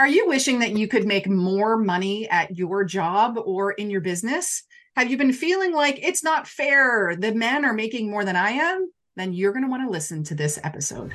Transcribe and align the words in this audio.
Are 0.00 0.08
you 0.08 0.28
wishing 0.28 0.60
that 0.60 0.78
you 0.78 0.88
could 0.88 1.06
make 1.06 1.28
more 1.28 1.76
money 1.76 2.26
at 2.30 2.56
your 2.56 2.84
job 2.84 3.36
or 3.36 3.72
in 3.72 3.90
your 3.90 4.00
business? 4.00 4.62
Have 4.96 5.10
you 5.10 5.18
been 5.18 5.34
feeling 5.34 5.74
like 5.74 5.98
it's 6.02 6.24
not 6.24 6.48
fair? 6.48 7.14
The 7.16 7.34
men 7.34 7.66
are 7.66 7.74
making 7.74 8.10
more 8.10 8.24
than 8.24 8.34
I 8.34 8.52
am? 8.52 8.90
Then 9.16 9.34
you're 9.34 9.52
going 9.52 9.64
to 9.64 9.68
want 9.68 9.82
to 9.86 9.90
listen 9.90 10.24
to 10.24 10.34
this 10.34 10.58
episode. 10.64 11.12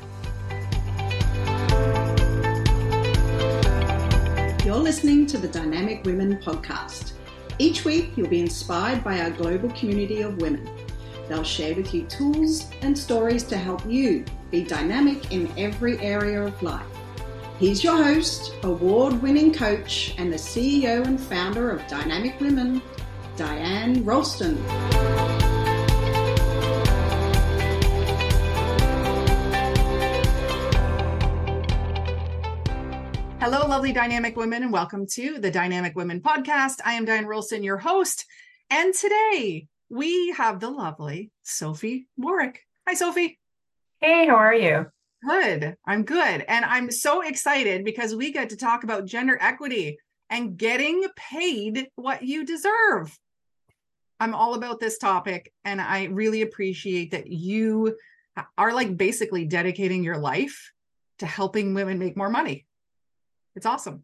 You're 4.64 4.76
listening 4.76 5.26
to 5.26 5.40
the 5.40 5.50
Dynamic 5.52 6.06
Women 6.06 6.38
podcast. 6.38 7.14
Each 7.58 7.86
week, 7.86 8.16
you'll 8.16 8.30
be 8.30 8.42
inspired 8.42 9.04
by 9.04 9.20
our 9.22 9.32
global 9.32 9.72
community 9.72 10.22
of 10.22 10.40
women. 10.44 10.70
They'll 11.28 11.42
share 11.42 11.74
with 11.74 11.92
you 11.92 12.04
tools 12.04 12.70
and 12.84 12.96
stories 12.96 13.42
to 13.46 13.58
help 13.58 13.84
you 13.88 14.26
be 14.52 14.64
dynamic 14.64 15.32
in 15.32 15.52
every 15.58 15.98
area 16.02 16.44
of 16.44 16.62
life. 16.62 16.95
He's 17.58 17.86
your 17.86 17.96
host, 17.96 18.54
award 18.64 19.22
winning 19.22 19.54
coach, 19.54 20.14
and 20.18 20.30
the 20.30 20.36
CEO 20.36 21.06
and 21.06 21.18
founder 21.18 21.72
of 21.72 21.88
Dynamic 21.88 22.38
Women, 22.42 22.82
Diane 23.38 24.04
Ralston. 24.04 24.58
Hello, 33.40 33.66
lovely 33.66 33.94
dynamic 33.94 34.36
women, 34.36 34.64
and 34.64 34.74
welcome 34.74 35.08
to 35.12 35.40
the 35.40 35.50
Dynamic 35.50 35.96
Women 35.96 36.20
podcast. 36.20 36.82
I 36.84 36.96
am 36.96 37.06
Diane 37.06 37.26
Ralston, 37.26 37.64
your 37.64 37.78
host. 37.78 38.26
And 38.70 38.94
today 38.94 39.68
we 39.88 40.32
have 40.32 40.60
the 40.60 40.70
lovely 40.70 41.32
Sophie 41.44 42.08
Warwick. 42.18 42.64
Hi, 42.86 42.96
Sophie. 42.96 43.40
Hey, 44.02 44.28
how 44.28 44.36
are 44.36 44.54
you? 44.54 44.88
Good. 45.26 45.76
I'm 45.86 46.04
good. 46.04 46.46
And 46.48 46.64
I'm 46.66 46.92
so 46.92 47.22
excited 47.22 47.84
because 47.84 48.16
we 48.16 48.32
get 48.32 48.50
to 48.50 48.58
talk 48.58 48.84
about 48.84 49.06
gender 49.06 49.38
equity 49.42 49.98
and 50.30 50.58
getting 50.58 51.04
paid 51.16 51.88
what 51.96 52.22
you 52.22 52.46
deserve. 52.46 53.18
I'm 54.20 54.36
all 54.36 54.54
about 54.54 54.80
this 54.80 54.98
topic 54.98 55.52
and 55.64 55.82
I 55.82 56.06
really 56.06 56.42
appreciate 56.42 57.12
that 57.12 57.28
you 57.28 57.98
are 58.58 58.74
like 58.74 58.98
basically 58.98 59.46
dedicating 59.46 60.04
your 60.04 60.18
life 60.18 60.72
to 61.20 61.26
helping 61.26 61.74
women 61.74 61.98
make 61.98 62.16
more 62.16 62.30
money. 62.30 62.66
It's 63.56 63.66
awesome. 63.66 64.04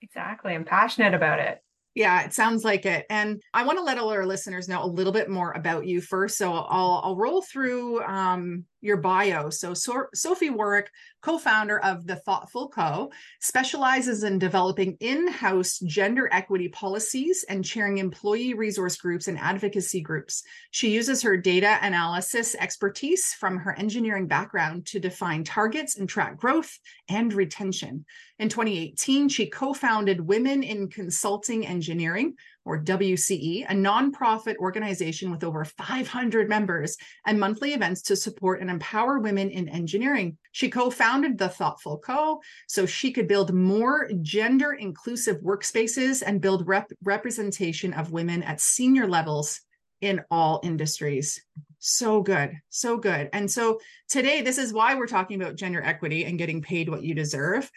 Exactly. 0.00 0.54
I'm 0.54 0.64
passionate 0.64 1.14
about 1.14 1.40
it. 1.40 1.60
Yeah, 1.94 2.24
it 2.24 2.32
sounds 2.32 2.64
like 2.64 2.86
it. 2.86 3.06
And 3.08 3.40
I 3.52 3.64
want 3.64 3.78
to 3.78 3.84
let 3.84 3.98
all 3.98 4.10
our 4.10 4.26
listeners 4.26 4.68
know 4.68 4.82
a 4.82 4.86
little 4.86 5.12
bit 5.12 5.30
more 5.30 5.52
about 5.52 5.86
you 5.86 6.00
first. 6.00 6.36
So 6.36 6.52
I'll 6.52 7.00
I'll 7.04 7.16
roll 7.16 7.42
through 7.42 8.02
um, 8.02 8.64
your 8.84 8.98
bio. 8.98 9.48
So, 9.50 9.72
so 9.74 10.06
Sophie 10.14 10.50
Warwick, 10.50 10.90
co-founder 11.22 11.78
of 11.80 12.06
the 12.06 12.16
Thoughtful 12.16 12.68
Co, 12.68 13.10
specializes 13.40 14.24
in 14.24 14.38
developing 14.38 14.96
in-house 15.00 15.78
gender 15.78 16.28
equity 16.30 16.68
policies 16.68 17.44
and 17.48 17.64
chairing 17.64 17.98
employee 17.98 18.52
resource 18.52 18.96
groups 18.96 19.26
and 19.26 19.38
advocacy 19.38 20.02
groups. 20.02 20.42
She 20.70 20.90
uses 20.90 21.22
her 21.22 21.36
data 21.36 21.78
analysis 21.80 22.54
expertise 22.54 23.32
from 23.32 23.56
her 23.56 23.74
engineering 23.78 24.26
background 24.26 24.86
to 24.86 25.00
define 25.00 25.44
targets 25.44 25.96
and 25.96 26.08
track 26.08 26.36
growth 26.36 26.78
and 27.08 27.32
retention. 27.32 28.04
In 28.38 28.48
2018, 28.48 29.28
she 29.28 29.46
co-founded 29.46 30.20
Women 30.20 30.62
in 30.62 30.88
Consulting 30.88 31.66
Engineering, 31.66 32.34
or 32.64 32.78
WCE, 32.82 33.64
a 33.68 33.74
nonprofit 33.74 34.56
organization 34.56 35.30
with 35.30 35.44
over 35.44 35.64
500 35.64 36.48
members 36.48 36.96
and 37.26 37.38
monthly 37.38 37.74
events 37.74 38.02
to 38.02 38.16
support 38.16 38.60
and 38.60 38.70
empower 38.70 39.18
women 39.18 39.50
in 39.50 39.68
engineering. 39.68 40.38
She 40.52 40.70
co 40.70 40.90
founded 40.90 41.38
the 41.38 41.48
Thoughtful 41.48 41.98
Co. 41.98 42.40
so 42.68 42.86
she 42.86 43.12
could 43.12 43.28
build 43.28 43.52
more 43.52 44.10
gender 44.22 44.72
inclusive 44.72 45.40
workspaces 45.40 46.22
and 46.24 46.40
build 46.40 46.66
rep- 46.66 46.92
representation 47.02 47.92
of 47.92 48.12
women 48.12 48.42
at 48.42 48.60
senior 48.60 49.06
levels 49.06 49.60
in 50.00 50.22
all 50.30 50.60
industries. 50.62 51.42
So 51.78 52.22
good, 52.22 52.52
so 52.70 52.96
good. 52.96 53.28
And 53.32 53.50
so 53.50 53.80
today, 54.08 54.42
this 54.42 54.58
is 54.58 54.72
why 54.72 54.94
we're 54.94 55.06
talking 55.06 55.40
about 55.40 55.56
gender 55.56 55.82
equity 55.82 56.24
and 56.24 56.38
getting 56.38 56.62
paid 56.62 56.88
what 56.88 57.02
you 57.02 57.14
deserve. 57.14 57.70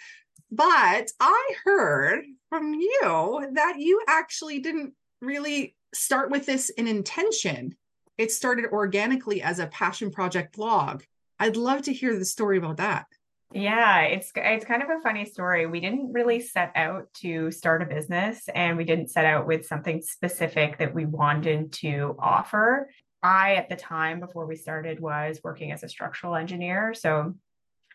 But 0.51 1.11
I 1.19 1.55
heard 1.63 2.25
from 2.49 2.73
you 2.73 3.49
that 3.53 3.75
you 3.77 4.01
actually 4.07 4.59
didn't 4.59 4.93
really 5.21 5.75
start 5.93 6.31
with 6.31 6.45
this 6.45 6.69
in 6.69 6.87
intention. 6.87 7.75
It 8.17 8.31
started 8.31 8.65
organically 8.71 9.41
as 9.41 9.59
a 9.59 9.67
passion 9.67 10.11
project 10.11 10.55
blog. 10.55 11.03
I'd 11.39 11.57
love 11.57 11.83
to 11.83 11.93
hear 11.93 12.17
the 12.17 12.25
story 12.25 12.57
about 12.57 12.77
that. 12.77 13.05
Yeah, 13.53 14.01
it's 14.01 14.31
it's 14.35 14.65
kind 14.65 14.83
of 14.83 14.89
a 14.89 15.01
funny 15.01 15.23
story. 15.23 15.67
We 15.67 15.79
didn't 15.79 16.11
really 16.11 16.41
set 16.41 16.71
out 16.75 17.07
to 17.21 17.49
start 17.51 17.81
a 17.81 17.85
business 17.85 18.49
and 18.53 18.75
we 18.75 18.83
didn't 18.83 19.09
set 19.09 19.25
out 19.25 19.47
with 19.47 19.65
something 19.65 20.01
specific 20.01 20.77
that 20.79 20.93
we 20.93 21.05
wanted 21.05 21.71
to 21.73 22.15
offer. 22.19 22.89
I 23.23 23.55
at 23.55 23.69
the 23.69 23.75
time 23.75 24.19
before 24.19 24.45
we 24.45 24.57
started 24.57 24.99
was 24.99 25.39
working 25.43 25.71
as 25.71 25.83
a 25.83 25.89
structural 25.89 26.35
engineer, 26.35 26.93
so 26.93 27.35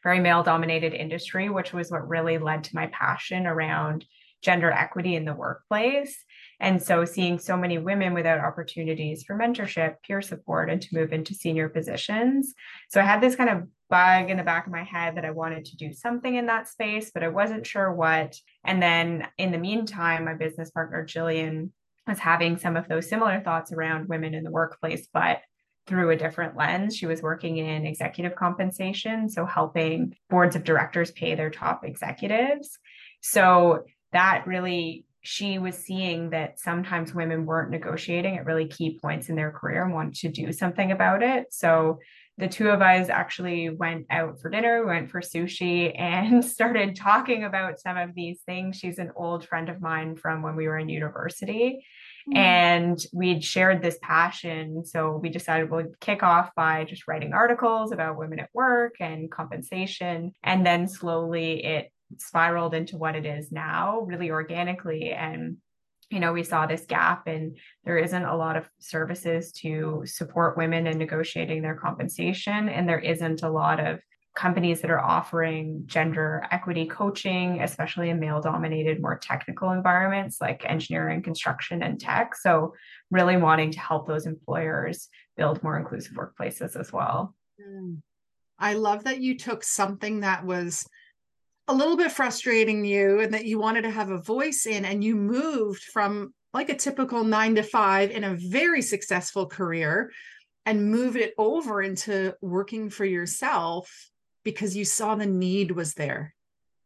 very 0.02 0.20
male 0.20 0.42
dominated 0.42 0.94
industry, 0.94 1.48
which 1.48 1.72
was 1.72 1.90
what 1.90 2.08
really 2.08 2.38
led 2.38 2.64
to 2.64 2.74
my 2.74 2.86
passion 2.88 3.46
around 3.46 4.04
gender 4.42 4.70
equity 4.70 5.14
in 5.14 5.24
the 5.24 5.34
workplace. 5.34 6.24
And 6.60 6.82
so 6.82 7.04
seeing 7.04 7.38
so 7.38 7.56
many 7.56 7.78
women 7.78 8.12
without 8.12 8.40
opportunities 8.40 9.24
for 9.24 9.36
mentorship, 9.36 9.96
peer 10.06 10.20
support, 10.20 10.70
and 10.70 10.82
to 10.82 10.94
move 10.94 11.12
into 11.12 11.34
senior 11.34 11.68
positions. 11.68 12.52
So 12.90 13.00
I 13.00 13.04
had 13.04 13.20
this 13.20 13.36
kind 13.36 13.50
of 13.50 13.68
bug 13.88 14.30
in 14.30 14.36
the 14.36 14.42
back 14.42 14.66
of 14.66 14.72
my 14.72 14.84
head 14.84 15.16
that 15.16 15.24
I 15.24 15.30
wanted 15.30 15.64
to 15.66 15.76
do 15.76 15.92
something 15.92 16.34
in 16.34 16.46
that 16.46 16.68
space, 16.68 17.10
but 17.12 17.22
I 17.22 17.28
wasn't 17.28 17.66
sure 17.66 17.92
what. 17.92 18.36
And 18.64 18.82
then 18.82 19.28
in 19.38 19.52
the 19.52 19.58
meantime, 19.58 20.24
my 20.24 20.34
business 20.34 20.70
partner, 20.70 21.04
Jillian, 21.06 21.70
was 22.06 22.18
having 22.18 22.58
some 22.58 22.76
of 22.76 22.88
those 22.88 23.08
similar 23.08 23.40
thoughts 23.40 23.72
around 23.72 24.08
women 24.08 24.34
in 24.34 24.44
the 24.44 24.50
workplace, 24.50 25.08
but 25.12 25.40
through 25.86 26.10
a 26.10 26.16
different 26.16 26.56
lens. 26.56 26.96
She 26.96 27.06
was 27.06 27.22
working 27.22 27.58
in 27.58 27.86
executive 27.86 28.36
compensation, 28.36 29.28
so 29.28 29.44
helping 29.44 30.14
boards 30.30 30.56
of 30.56 30.64
directors 30.64 31.10
pay 31.10 31.34
their 31.34 31.50
top 31.50 31.84
executives. 31.84 32.78
So 33.20 33.84
that 34.12 34.46
really 34.46 35.06
she 35.22 35.58
was 35.58 35.76
seeing 35.76 36.30
that 36.30 36.58
sometimes 36.58 37.14
women 37.14 37.46
weren't 37.46 37.70
negotiating 37.70 38.38
at 38.38 38.44
really 38.44 38.66
key 38.66 38.98
points 39.00 39.28
in 39.28 39.36
their 39.36 39.52
career 39.52 39.84
and 39.84 39.94
wanted 39.94 40.14
to 40.14 40.28
do 40.28 40.52
something 40.52 40.90
about 40.90 41.22
it. 41.22 41.46
So 41.50 42.00
the 42.38 42.48
two 42.48 42.70
of 42.70 42.82
us 42.82 43.08
actually 43.08 43.70
went 43.70 44.06
out 44.10 44.40
for 44.40 44.50
dinner, 44.50 44.84
went 44.84 45.10
for 45.10 45.20
sushi, 45.20 45.92
and 45.98 46.44
started 46.44 46.96
talking 46.96 47.44
about 47.44 47.78
some 47.78 47.96
of 47.96 48.14
these 48.14 48.40
things. 48.46 48.76
She's 48.76 48.98
an 48.98 49.12
old 49.14 49.46
friend 49.46 49.68
of 49.68 49.80
mine 49.80 50.16
from 50.16 50.42
when 50.42 50.56
we 50.56 50.66
were 50.66 50.78
in 50.78 50.88
university. 50.88 51.84
Mm-hmm. 52.28 52.36
And 52.36 53.06
we'd 53.12 53.44
shared 53.44 53.82
this 53.82 53.98
passion. 54.02 54.84
So 54.84 55.16
we 55.16 55.28
decided 55.28 55.70
we'll 55.70 55.92
kick 56.00 56.22
off 56.22 56.50
by 56.54 56.84
just 56.84 57.08
writing 57.08 57.32
articles 57.32 57.92
about 57.92 58.18
women 58.18 58.38
at 58.38 58.50
work 58.54 58.96
and 59.00 59.30
compensation. 59.30 60.32
And 60.42 60.64
then 60.64 60.88
slowly 60.88 61.64
it 61.64 61.92
spiraled 62.18 62.74
into 62.74 62.96
what 62.96 63.16
it 63.16 63.26
is 63.26 63.50
now, 63.50 64.00
really 64.00 64.30
organically. 64.30 65.12
And 65.12 65.58
you 66.10 66.20
know, 66.20 66.34
we 66.34 66.42
saw 66.42 66.66
this 66.66 66.84
gap 66.84 67.26
and 67.26 67.56
there 67.84 67.96
isn't 67.96 68.24
a 68.24 68.36
lot 68.36 68.58
of 68.58 68.68
services 68.78 69.50
to 69.50 70.02
support 70.04 70.58
women 70.58 70.86
in 70.86 70.98
negotiating 70.98 71.62
their 71.62 71.74
compensation. 71.74 72.68
And 72.68 72.86
there 72.86 72.98
isn't 72.98 73.42
a 73.42 73.50
lot 73.50 73.80
of 73.80 73.98
companies 74.34 74.80
that 74.80 74.90
are 74.90 75.00
offering 75.00 75.82
gender 75.86 76.46
equity 76.50 76.86
coaching, 76.86 77.60
especially 77.60 78.10
in 78.10 78.18
male 78.18 78.40
dominated, 78.40 79.00
more 79.00 79.18
technical 79.18 79.70
environments 79.70 80.40
like 80.40 80.64
engineering, 80.64 81.22
construction, 81.22 81.82
and 81.82 82.00
tech. 82.00 82.34
So, 82.34 82.74
really 83.10 83.36
wanting 83.36 83.70
to 83.72 83.80
help 83.80 84.06
those 84.06 84.26
employers 84.26 85.08
build 85.36 85.62
more 85.62 85.78
inclusive 85.78 86.14
workplaces 86.14 86.78
as 86.78 86.92
well. 86.92 87.34
Mm. 87.60 87.98
I 88.58 88.74
love 88.74 89.04
that 89.04 89.20
you 89.20 89.36
took 89.36 89.64
something 89.64 90.20
that 90.20 90.44
was 90.44 90.86
a 91.68 91.74
little 91.74 91.96
bit 91.96 92.12
frustrating 92.12 92.84
you 92.84 93.20
and 93.20 93.34
that 93.34 93.44
you 93.44 93.58
wanted 93.58 93.82
to 93.82 93.90
have 93.90 94.10
a 94.10 94.22
voice 94.22 94.66
in, 94.66 94.84
and 94.84 95.04
you 95.04 95.14
moved 95.14 95.82
from 95.82 96.32
like 96.54 96.70
a 96.70 96.76
typical 96.76 97.24
nine 97.24 97.54
to 97.56 97.62
five 97.62 98.10
in 98.10 98.24
a 98.24 98.34
very 98.36 98.82
successful 98.82 99.46
career 99.46 100.10
and 100.64 100.90
moved 100.90 101.16
it 101.16 101.34
over 101.38 101.82
into 101.82 102.34
working 102.40 102.88
for 102.88 103.04
yourself 103.04 104.10
because 104.44 104.76
you 104.76 104.84
saw 104.84 105.14
the 105.14 105.26
need 105.26 105.70
was 105.70 105.94
there. 105.94 106.34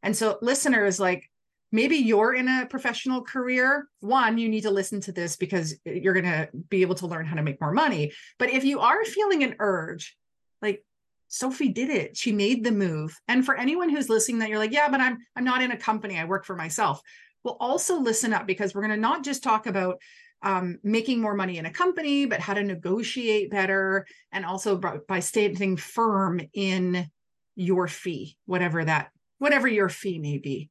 And 0.03 0.17
so, 0.17 0.39
listeners, 0.43 1.01
like 1.01 1.29
maybe 1.73 1.97
you're 1.97 2.35
in 2.35 2.49
a 2.49 2.67
professional 2.67 3.23
career. 3.23 3.89
One, 4.01 4.39
you 4.39 4.49
need 4.49 4.63
to 4.63 4.71
listen 4.71 5.01
to 5.03 5.13
this 5.13 5.37
because 5.37 5.75
you're 5.85 6.15
going 6.15 6.25
to 6.25 6.49
be 6.69 6.83
able 6.83 6.95
to 6.97 7.07
learn 7.07 7.27
how 7.27 7.37
to 7.37 7.43
make 7.43 7.61
more 7.61 7.73
money. 7.73 8.13
But 8.39 8.51
if 8.51 8.65
you 8.65 8.81
are 8.81 9.05
feeling 9.05 9.43
an 9.43 9.57
urge, 9.59 10.17
like 10.63 10.85
Sophie 11.29 11.71
did 11.71 11.91
it, 11.91 12.17
she 12.17 12.33
made 12.33 12.65
the 12.65 12.73
move. 12.73 13.19
And 13.29 13.45
for 13.45 13.57
anyone 13.57 13.89
who's 13.89 14.09
listening, 14.09 14.39
that 14.41 14.49
you're 14.49 14.59
like, 14.59 14.73
yeah, 14.73 14.89
but 14.89 15.01
I'm 15.01 15.19
I'm 15.35 15.45
not 15.45 15.63
in 15.63 15.73
a 15.73 15.77
company. 15.77 16.19
I 16.19 16.25
work 16.25 16.45
for 16.45 16.57
myself. 16.57 17.01
Well, 17.43 17.57
also 17.61 17.99
listen 18.01 18.33
up 18.33 18.47
because 18.47 18.75
we're 18.75 18.83
going 18.83 18.95
to 18.95 18.97
not 18.97 19.25
just 19.25 19.43
talk 19.43 19.67
about 19.67 20.01
um, 20.43 20.79
making 20.83 21.21
more 21.21 21.35
money 21.35 21.59
in 21.59 21.67
a 21.67 21.71
company, 21.71 22.27
but 22.27 22.41
how 22.41 22.55
to 22.55 22.63
negotiate 22.63 23.51
better, 23.51 24.07
and 24.33 24.45
also 24.45 24.77
by, 24.77 24.99
by 25.09 25.21
staying 25.21 25.77
firm 25.77 26.41
in 26.53 27.09
your 27.57 27.89
fee, 27.89 28.37
whatever 28.47 28.85
that, 28.85 29.11
whatever 29.39 29.67
your 29.67 29.89
fee 29.89 30.19
may 30.19 30.39
be. 30.39 30.71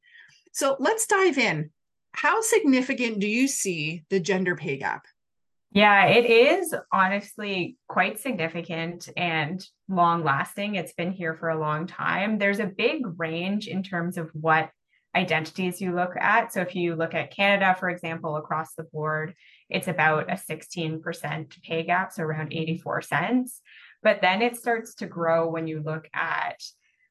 So 0.52 0.76
let's 0.78 1.06
dive 1.06 1.36
in. 1.36 1.70
How 2.12 2.40
significant 2.40 3.18
do 3.18 3.26
you 3.26 3.46
see 3.46 4.04
the 4.08 4.20
gender 4.20 4.56
pay 4.56 4.78
gap? 4.78 5.04
Yeah, 5.72 6.06
it 6.06 6.24
is 6.24 6.74
honestly 6.90 7.76
quite 7.88 8.18
significant 8.18 9.10
and 9.16 9.62
long 9.88 10.24
lasting. 10.24 10.76
It's 10.76 10.94
been 10.94 11.12
here 11.12 11.34
for 11.34 11.50
a 11.50 11.60
long 11.60 11.86
time. 11.86 12.38
There's 12.38 12.60
a 12.60 12.66
big 12.66 13.02
range 13.18 13.68
in 13.68 13.82
terms 13.82 14.16
of 14.16 14.30
what 14.32 14.70
identities 15.14 15.80
you 15.80 15.94
look 15.94 16.14
at. 16.18 16.52
So 16.52 16.60
if 16.60 16.74
you 16.74 16.94
look 16.94 17.14
at 17.14 17.34
Canada, 17.34 17.76
for 17.78 17.90
example, 17.90 18.36
across 18.36 18.74
the 18.74 18.84
board, 18.84 19.34
it's 19.68 19.88
about 19.88 20.30
a 20.30 20.34
16% 20.34 21.62
pay 21.62 21.82
gap, 21.82 22.12
so 22.12 22.22
around 22.22 22.52
84 22.52 23.02
cents. 23.02 23.60
But 24.02 24.20
then 24.20 24.42
it 24.42 24.56
starts 24.56 24.94
to 24.96 25.06
grow 25.06 25.48
when 25.48 25.66
you 25.66 25.82
look 25.84 26.08
at 26.14 26.60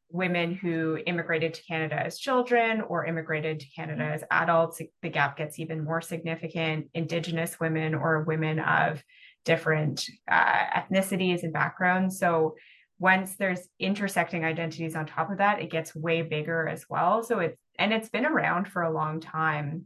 women 0.09 0.53
who 0.53 0.97
immigrated 1.05 1.53
to 1.53 1.63
Canada 1.63 1.95
as 2.05 2.17
children 2.17 2.81
or 2.81 3.05
immigrated 3.05 3.59
to 3.59 3.65
Canada 3.75 4.03
as 4.03 4.23
adults, 4.31 4.81
the 5.01 5.09
gap 5.09 5.37
gets 5.37 5.59
even 5.59 5.83
more 5.83 6.01
significant. 6.01 6.87
Indigenous 6.93 7.59
women 7.59 7.95
or 7.95 8.23
women 8.23 8.59
of 8.59 9.03
different 9.43 10.05
uh, 10.29 10.65
ethnicities 10.77 11.43
and 11.43 11.53
backgrounds. 11.53 12.19
So 12.19 12.55
once 12.97 13.35
there's 13.35 13.67
intersecting 13.79 14.45
identities 14.45 14.95
on 14.95 15.05
top 15.05 15.31
of 15.31 15.39
that, 15.39 15.61
it 15.61 15.69
gets 15.69 15.95
way 15.95 16.21
bigger 16.21 16.67
as 16.67 16.85
well. 16.89 17.23
So 17.23 17.39
it's 17.39 17.57
and 17.77 17.91
it's 17.91 18.09
been 18.09 18.25
around 18.25 18.69
for 18.69 18.83
a 18.83 18.93
long 18.93 19.19
time. 19.19 19.85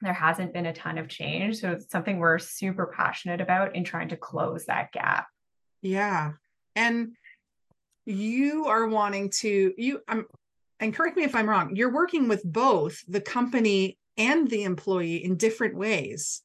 There 0.00 0.12
hasn't 0.12 0.52
been 0.52 0.66
a 0.66 0.72
ton 0.72 0.98
of 0.98 1.08
change. 1.08 1.58
So 1.58 1.72
it's 1.72 1.90
something 1.90 2.18
we're 2.18 2.38
super 2.38 2.92
passionate 2.96 3.40
about 3.40 3.76
in 3.76 3.84
trying 3.84 4.08
to 4.08 4.16
close 4.16 4.66
that 4.66 4.92
gap. 4.92 5.26
Yeah. 5.82 6.32
And 6.74 7.16
you 8.06 8.66
are 8.66 8.86
wanting 8.86 9.30
to 9.30 9.74
you 9.76 10.00
I'm 10.08 10.24
and 10.80 10.94
correct 10.94 11.16
me 11.16 11.24
if 11.24 11.34
I'm 11.34 11.48
wrong, 11.48 11.74
you're 11.74 11.92
working 11.92 12.28
with 12.28 12.42
both 12.44 13.02
the 13.08 13.20
company 13.20 13.98
and 14.16 14.48
the 14.48 14.64
employee 14.64 15.24
in 15.24 15.36
different 15.36 15.76
ways. 15.76 16.42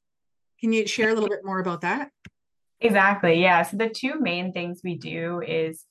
Can 0.60 0.74
you 0.74 0.88
share 0.88 1.10
a 1.10 1.14
little 1.14 1.30
bit 1.30 1.46
more 1.46 1.60
about 1.60 1.82
that? 1.82 2.10
Exactly. 2.80 3.42
Yeah. 3.42 3.64
So 3.64 3.78
the 3.78 3.90
two 3.90 4.20
main 4.20 4.52
things 4.52 4.82
we 4.84 4.98
do 4.98 5.42
is 5.42 5.86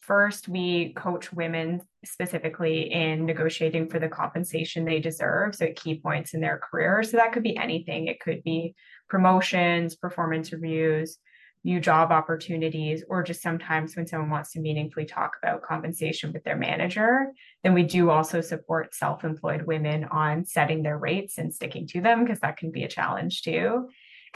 first 0.00 0.48
we 0.48 0.92
coach 0.92 1.32
women 1.32 1.80
specifically 2.04 2.92
in 2.92 3.24
negotiating 3.24 3.88
for 3.88 3.98
the 3.98 4.08
compensation 4.08 4.84
they 4.84 5.00
deserve 5.00 5.54
so 5.54 5.64
at 5.64 5.76
key 5.76 5.98
points 5.98 6.34
in 6.34 6.42
their 6.42 6.58
career 6.58 7.02
so 7.02 7.16
that 7.16 7.32
could 7.32 7.42
be 7.42 7.56
anything 7.56 8.06
it 8.06 8.20
could 8.20 8.42
be 8.42 8.74
promotions 9.08 9.96
performance 9.96 10.52
reviews 10.52 11.16
new 11.64 11.80
job 11.80 12.12
opportunities, 12.12 13.02
or 13.08 13.22
just 13.22 13.42
sometimes 13.42 13.96
when 13.96 14.06
someone 14.06 14.30
wants 14.30 14.52
to 14.52 14.60
meaningfully 14.60 15.06
talk 15.06 15.36
about 15.42 15.62
compensation 15.62 16.32
with 16.32 16.44
their 16.44 16.56
manager, 16.56 17.32
then 17.62 17.72
we 17.72 17.82
do 17.82 18.10
also 18.10 18.42
support 18.42 18.94
self 18.94 19.24
employed 19.24 19.62
women 19.62 20.04
on 20.04 20.44
setting 20.44 20.82
their 20.82 20.98
rates 20.98 21.38
and 21.38 21.52
sticking 21.52 21.86
to 21.88 22.02
them 22.02 22.22
because 22.22 22.40
that 22.40 22.58
can 22.58 22.70
be 22.70 22.84
a 22.84 22.88
challenge 22.88 23.42
too. 23.42 23.88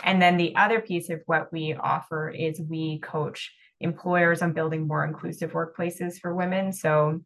And 0.03 0.23
then 0.23 0.37
the 0.37 0.57
other 0.57 0.81
piece 0.81 1.11
of 1.11 1.21
what 1.27 1.53
we 1.53 1.75
offer 1.75 2.31
is 2.31 2.61
we 2.61 2.99
coach 3.01 3.53
employers 3.81 4.43
on 4.43 4.53
building 4.53 4.87
more 4.87 5.05
inclusive 5.05 5.53
workplaces 5.53 6.19
for 6.19 6.35
women. 6.35 6.73
So 6.73 7.21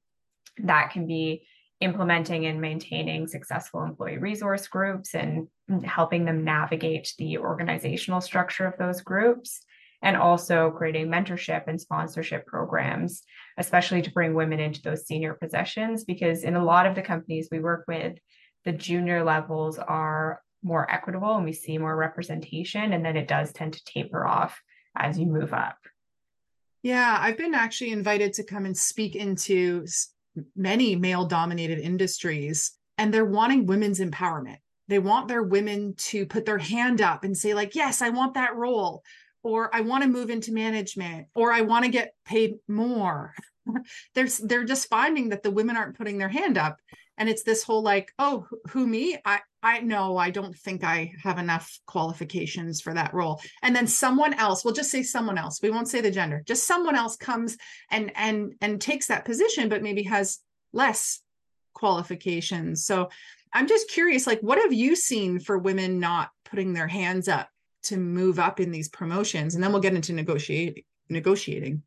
that 0.58 0.90
can 0.90 1.06
be 1.06 1.46
implementing 1.80 2.46
and 2.46 2.60
maintaining 2.60 3.26
successful 3.26 3.82
employee 3.82 4.18
resource 4.18 4.68
groups 4.68 5.14
and 5.14 5.48
helping 5.84 6.24
them 6.24 6.44
navigate 6.44 7.12
the 7.18 7.38
organizational 7.38 8.20
structure 8.20 8.66
of 8.66 8.76
those 8.78 9.00
groups 9.00 9.62
and 10.02 10.16
also 10.16 10.70
creating 10.72 11.08
mentorship 11.08 11.68
and 11.68 11.80
sponsorship 11.80 12.44
programs, 12.46 13.22
especially 13.56 14.02
to 14.02 14.10
bring 14.10 14.34
women 14.34 14.60
into 14.60 14.82
those 14.82 15.06
senior 15.06 15.34
positions. 15.34 16.04
Because 16.04 16.42
in 16.42 16.56
a 16.56 16.64
lot 16.64 16.86
of 16.86 16.94
the 16.94 17.02
companies 17.02 17.48
we 17.50 17.60
work 17.60 17.84
with, 17.86 18.18
the 18.64 18.72
junior 18.72 19.24
levels 19.24 19.78
are 19.78 20.42
more 20.62 20.90
equitable 20.90 21.34
and 21.36 21.44
we 21.44 21.52
see 21.52 21.78
more 21.78 21.96
representation, 21.96 22.92
and 22.92 23.04
then 23.04 23.16
it 23.16 23.28
does 23.28 23.52
tend 23.52 23.72
to 23.72 23.84
taper 23.84 24.26
off 24.26 24.60
as 24.96 25.18
you 25.18 25.26
move 25.26 25.52
up. 25.52 25.78
Yeah, 26.82 27.16
I've 27.20 27.38
been 27.38 27.54
actually 27.54 27.92
invited 27.92 28.32
to 28.34 28.44
come 28.44 28.66
and 28.66 28.76
speak 28.76 29.14
into 29.16 29.86
many 30.56 30.96
male 30.96 31.26
dominated 31.26 31.78
industries, 31.78 32.72
and 32.98 33.12
they're 33.12 33.24
wanting 33.24 33.66
women's 33.66 34.00
empowerment. 34.00 34.58
They 34.88 34.98
want 34.98 35.28
their 35.28 35.42
women 35.42 35.94
to 35.96 36.26
put 36.26 36.44
their 36.44 36.58
hand 36.58 37.00
up 37.00 37.24
and 37.24 37.36
say, 37.36 37.54
like, 37.54 37.74
yes, 37.74 38.02
I 38.02 38.10
want 38.10 38.34
that 38.34 38.56
role 38.56 39.02
or 39.42 39.74
I 39.74 39.80
want 39.80 40.02
to 40.04 40.08
move 40.08 40.30
into 40.30 40.52
management, 40.52 41.26
or 41.34 41.52
I 41.52 41.62
want 41.62 41.84
to 41.84 41.90
get 41.90 42.14
paid 42.24 42.56
more. 42.68 43.34
There's 44.14 44.38
they're 44.38 44.64
just 44.64 44.88
finding 44.88 45.30
that 45.30 45.42
the 45.42 45.50
women 45.50 45.76
aren't 45.76 45.96
putting 45.96 46.18
their 46.18 46.28
hand 46.28 46.58
up. 46.58 46.78
And 47.18 47.28
it's 47.28 47.42
this 47.42 47.62
whole 47.62 47.82
like, 47.82 48.10
oh, 48.18 48.46
who 48.70 48.86
me? 48.86 49.18
I 49.24 49.40
I 49.62 49.80
know 49.80 50.16
I 50.16 50.30
don't 50.30 50.56
think 50.56 50.82
I 50.82 51.12
have 51.22 51.38
enough 51.38 51.78
qualifications 51.86 52.80
for 52.80 52.94
that 52.94 53.14
role. 53.14 53.40
And 53.62 53.76
then 53.76 53.86
someone 53.86 54.34
else, 54.34 54.64
we'll 54.64 54.74
just 54.74 54.90
say 54.90 55.02
someone 55.02 55.38
else. 55.38 55.60
We 55.62 55.70
won't 55.70 55.88
say 55.88 56.00
the 56.00 56.10
gender. 56.10 56.42
Just 56.46 56.66
someone 56.66 56.96
else 56.96 57.16
comes 57.16 57.56
and 57.90 58.10
and 58.16 58.54
and 58.60 58.80
takes 58.80 59.06
that 59.06 59.24
position, 59.24 59.68
but 59.68 59.82
maybe 59.82 60.02
has 60.04 60.38
less 60.72 61.20
qualifications. 61.74 62.84
So 62.86 63.10
I'm 63.52 63.66
just 63.66 63.90
curious, 63.90 64.26
like, 64.26 64.40
what 64.40 64.58
have 64.58 64.72
you 64.72 64.96
seen 64.96 65.38
for 65.38 65.58
women 65.58 66.00
not 66.00 66.30
putting 66.44 66.72
their 66.72 66.88
hands 66.88 67.28
up 67.28 67.48
to 67.82 67.96
move 67.96 68.38
up 68.38 68.60
in 68.60 68.70
these 68.70 68.88
promotions 68.88 69.54
and 69.54 69.62
then 69.62 69.72
we'll 69.72 69.82
get 69.82 69.94
into 69.94 70.12
negotiate 70.12 70.84
negotiating 71.08 71.82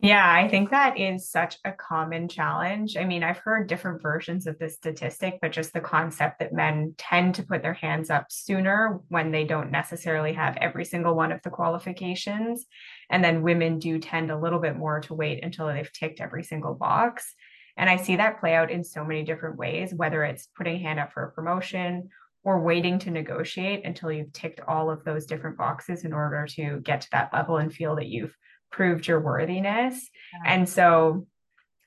yeah, 0.00 0.30
I 0.30 0.48
think 0.48 0.68
that 0.68 0.98
is 0.98 1.30
such 1.30 1.56
a 1.64 1.72
common 1.72 2.28
challenge. 2.28 2.96
I 2.98 3.04
mean, 3.04 3.22
I've 3.22 3.38
heard 3.38 3.68
different 3.68 4.02
versions 4.02 4.46
of 4.46 4.58
this 4.58 4.74
statistic, 4.74 5.38
but 5.40 5.52
just 5.52 5.72
the 5.72 5.80
concept 5.80 6.40
that 6.40 6.52
men 6.52 6.94
tend 6.98 7.36
to 7.36 7.42
put 7.42 7.62
their 7.62 7.72
hands 7.72 8.10
up 8.10 8.26
sooner 8.28 9.00
when 9.08 9.30
they 9.30 9.44
don't 9.44 9.70
necessarily 9.70 10.34
have 10.34 10.58
every 10.60 10.84
single 10.84 11.14
one 11.14 11.32
of 11.32 11.40
the 11.42 11.48
qualifications. 11.48 12.66
And 13.08 13.24
then 13.24 13.40
women 13.40 13.78
do 13.78 13.98
tend 13.98 14.30
a 14.30 14.38
little 14.38 14.58
bit 14.58 14.76
more 14.76 15.00
to 15.00 15.14
wait 15.14 15.42
until 15.42 15.68
they've 15.68 15.90
ticked 15.90 16.20
every 16.20 16.42
single 16.42 16.74
box. 16.74 17.34
And 17.78 17.88
I 17.88 17.96
see 17.96 18.16
that 18.16 18.40
play 18.40 18.54
out 18.54 18.70
in 18.70 18.84
so 18.84 19.04
many 19.04 19.22
different 19.22 19.56
ways, 19.56 19.94
whether 19.94 20.22
it's 20.22 20.48
putting 20.54 20.80
hand 20.80 21.00
up 21.00 21.12
for 21.12 21.22
a 21.22 21.32
promotion 21.32 22.10
or 22.44 22.60
waiting 22.60 22.98
to 23.00 23.10
negotiate 23.10 23.84
until 23.84 24.12
you've 24.12 24.32
ticked 24.32 24.60
all 24.68 24.90
of 24.90 25.02
those 25.04 25.26
different 25.26 25.56
boxes 25.56 26.04
in 26.04 26.12
order 26.12 26.46
to 26.46 26.78
get 26.80 27.00
to 27.00 27.08
that 27.10 27.32
level 27.32 27.56
and 27.56 27.72
feel 27.72 27.96
that 27.96 28.06
you've 28.06 28.36
proved 28.70 29.06
your 29.06 29.20
worthiness. 29.20 30.08
Yeah. 30.32 30.52
And 30.52 30.68
so 30.68 31.26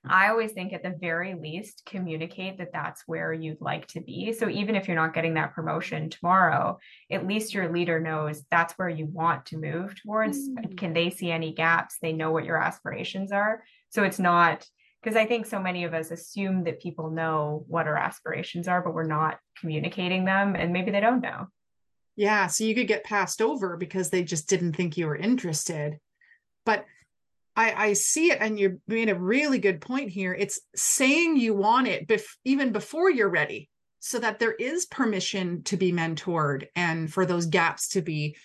I 0.09 0.29
always 0.29 0.53
think 0.53 0.73
at 0.73 0.83
the 0.83 0.95
very 0.99 1.35
least, 1.35 1.83
communicate 1.85 2.57
that 2.57 2.71
that's 2.71 3.03
where 3.07 3.33
you'd 3.33 3.61
like 3.61 3.87
to 3.87 4.01
be. 4.01 4.33
So 4.33 4.49
even 4.49 4.75
if 4.75 4.87
you're 4.87 4.95
not 4.95 5.13
getting 5.13 5.33
that 5.35 5.53
promotion 5.53 6.09
tomorrow, 6.09 6.79
at 7.11 7.27
least 7.27 7.53
your 7.53 7.71
leader 7.71 7.99
knows 7.99 8.43
that's 8.49 8.73
where 8.77 8.89
you 8.89 9.05
want 9.05 9.47
to 9.47 9.57
move 9.57 9.95
towards. 10.01 10.49
Mm. 10.49 10.77
Can 10.77 10.93
they 10.93 11.09
see 11.09 11.29
any 11.29 11.53
gaps? 11.53 11.97
They 12.01 12.13
know 12.13 12.31
what 12.31 12.45
your 12.45 12.57
aspirations 12.57 13.31
are. 13.31 13.63
So 13.89 14.03
it's 14.03 14.19
not 14.19 14.65
because 15.01 15.15
I 15.15 15.25
think 15.25 15.45
so 15.45 15.59
many 15.59 15.83
of 15.83 15.93
us 15.93 16.11
assume 16.11 16.63
that 16.63 16.81
people 16.81 17.11
know 17.11 17.65
what 17.67 17.87
our 17.87 17.97
aspirations 17.97 18.67
are, 18.67 18.81
but 18.81 18.93
we're 18.93 19.03
not 19.03 19.39
communicating 19.59 20.25
them, 20.25 20.55
and 20.55 20.73
maybe 20.73 20.91
they 20.91 20.99
don't 20.99 21.21
know. 21.21 21.47
Yeah, 22.15 22.47
so 22.47 22.63
you 22.63 22.73
could 22.73 22.87
get 22.87 23.03
passed 23.03 23.41
over 23.41 23.77
because 23.77 24.09
they 24.09 24.23
just 24.23 24.49
didn't 24.49 24.73
think 24.73 24.97
you 24.97 25.05
were 25.05 25.15
interested. 25.15 25.99
But 26.65 26.85
I, 27.55 27.89
I 27.89 27.93
see 27.93 28.31
it, 28.31 28.39
and 28.41 28.59
you 28.59 28.81
made 28.87 29.09
a 29.09 29.15
really 29.15 29.59
good 29.59 29.81
point 29.81 30.09
here. 30.09 30.33
It's 30.33 30.59
saying 30.75 31.37
you 31.37 31.53
want 31.53 31.87
it 31.87 32.07
bef- 32.07 32.35
even 32.43 32.71
before 32.71 33.09
you're 33.09 33.29
ready, 33.29 33.69
so 33.99 34.19
that 34.19 34.39
there 34.39 34.53
is 34.53 34.85
permission 34.85 35.63
to 35.63 35.77
be 35.77 35.91
mentored 35.91 36.67
and 36.75 37.11
for 37.11 37.25
those 37.25 37.45
gaps 37.45 37.89
to 37.89 38.01
be 38.01 38.35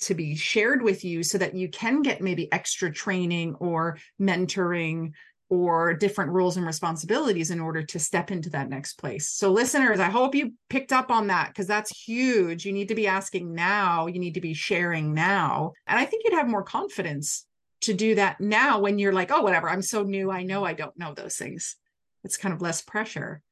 to 0.00 0.14
be 0.14 0.34
shared 0.36 0.82
with 0.82 1.04
you 1.04 1.22
so 1.22 1.38
that 1.38 1.54
you 1.54 1.68
can 1.68 2.02
get 2.02 2.20
maybe 2.20 2.52
extra 2.52 2.92
training 2.92 3.54
or 3.60 3.96
mentoring 4.20 5.12
or 5.50 5.92
different 5.92 6.30
roles 6.30 6.56
and 6.56 6.64
responsibilities 6.64 7.50
in 7.50 7.58
order 7.58 7.82
to 7.82 7.98
step 7.98 8.30
into 8.30 8.48
that 8.50 8.70
next 8.70 8.94
place. 8.94 9.28
So, 9.28 9.50
listeners, 9.50 9.98
I 9.98 10.08
hope 10.08 10.34
you 10.36 10.54
picked 10.68 10.92
up 10.92 11.10
on 11.10 11.26
that 11.26 11.48
because 11.48 11.66
that's 11.66 11.90
huge. 11.90 12.64
You 12.64 12.72
need 12.72 12.88
to 12.88 12.94
be 12.94 13.08
asking 13.08 13.52
now, 13.52 14.06
you 14.06 14.20
need 14.20 14.34
to 14.34 14.40
be 14.40 14.54
sharing 14.54 15.12
now. 15.12 15.72
And 15.88 15.98
I 15.98 16.04
think 16.04 16.22
you'd 16.24 16.38
have 16.38 16.48
more 16.48 16.62
confidence 16.62 17.46
to 17.82 17.92
do 17.92 18.14
that 18.14 18.40
now 18.40 18.78
when 18.78 19.00
you're 19.00 19.12
like, 19.12 19.32
oh, 19.32 19.42
whatever, 19.42 19.68
I'm 19.68 19.82
so 19.82 20.04
new, 20.04 20.30
I 20.30 20.44
know 20.44 20.64
I 20.64 20.72
don't 20.72 20.96
know 20.96 21.14
those 21.14 21.36
things. 21.36 21.74
It's 22.22 22.36
kind 22.36 22.54
of 22.54 22.62
less 22.62 22.80
pressure. 22.80 23.42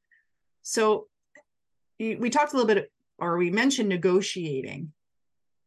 So, 0.61 1.07
we 1.99 2.29
talked 2.29 2.53
a 2.53 2.55
little 2.55 2.73
bit, 2.73 2.89
or 3.17 3.37
we 3.37 3.51
mentioned 3.51 3.89
negotiating. 3.89 4.93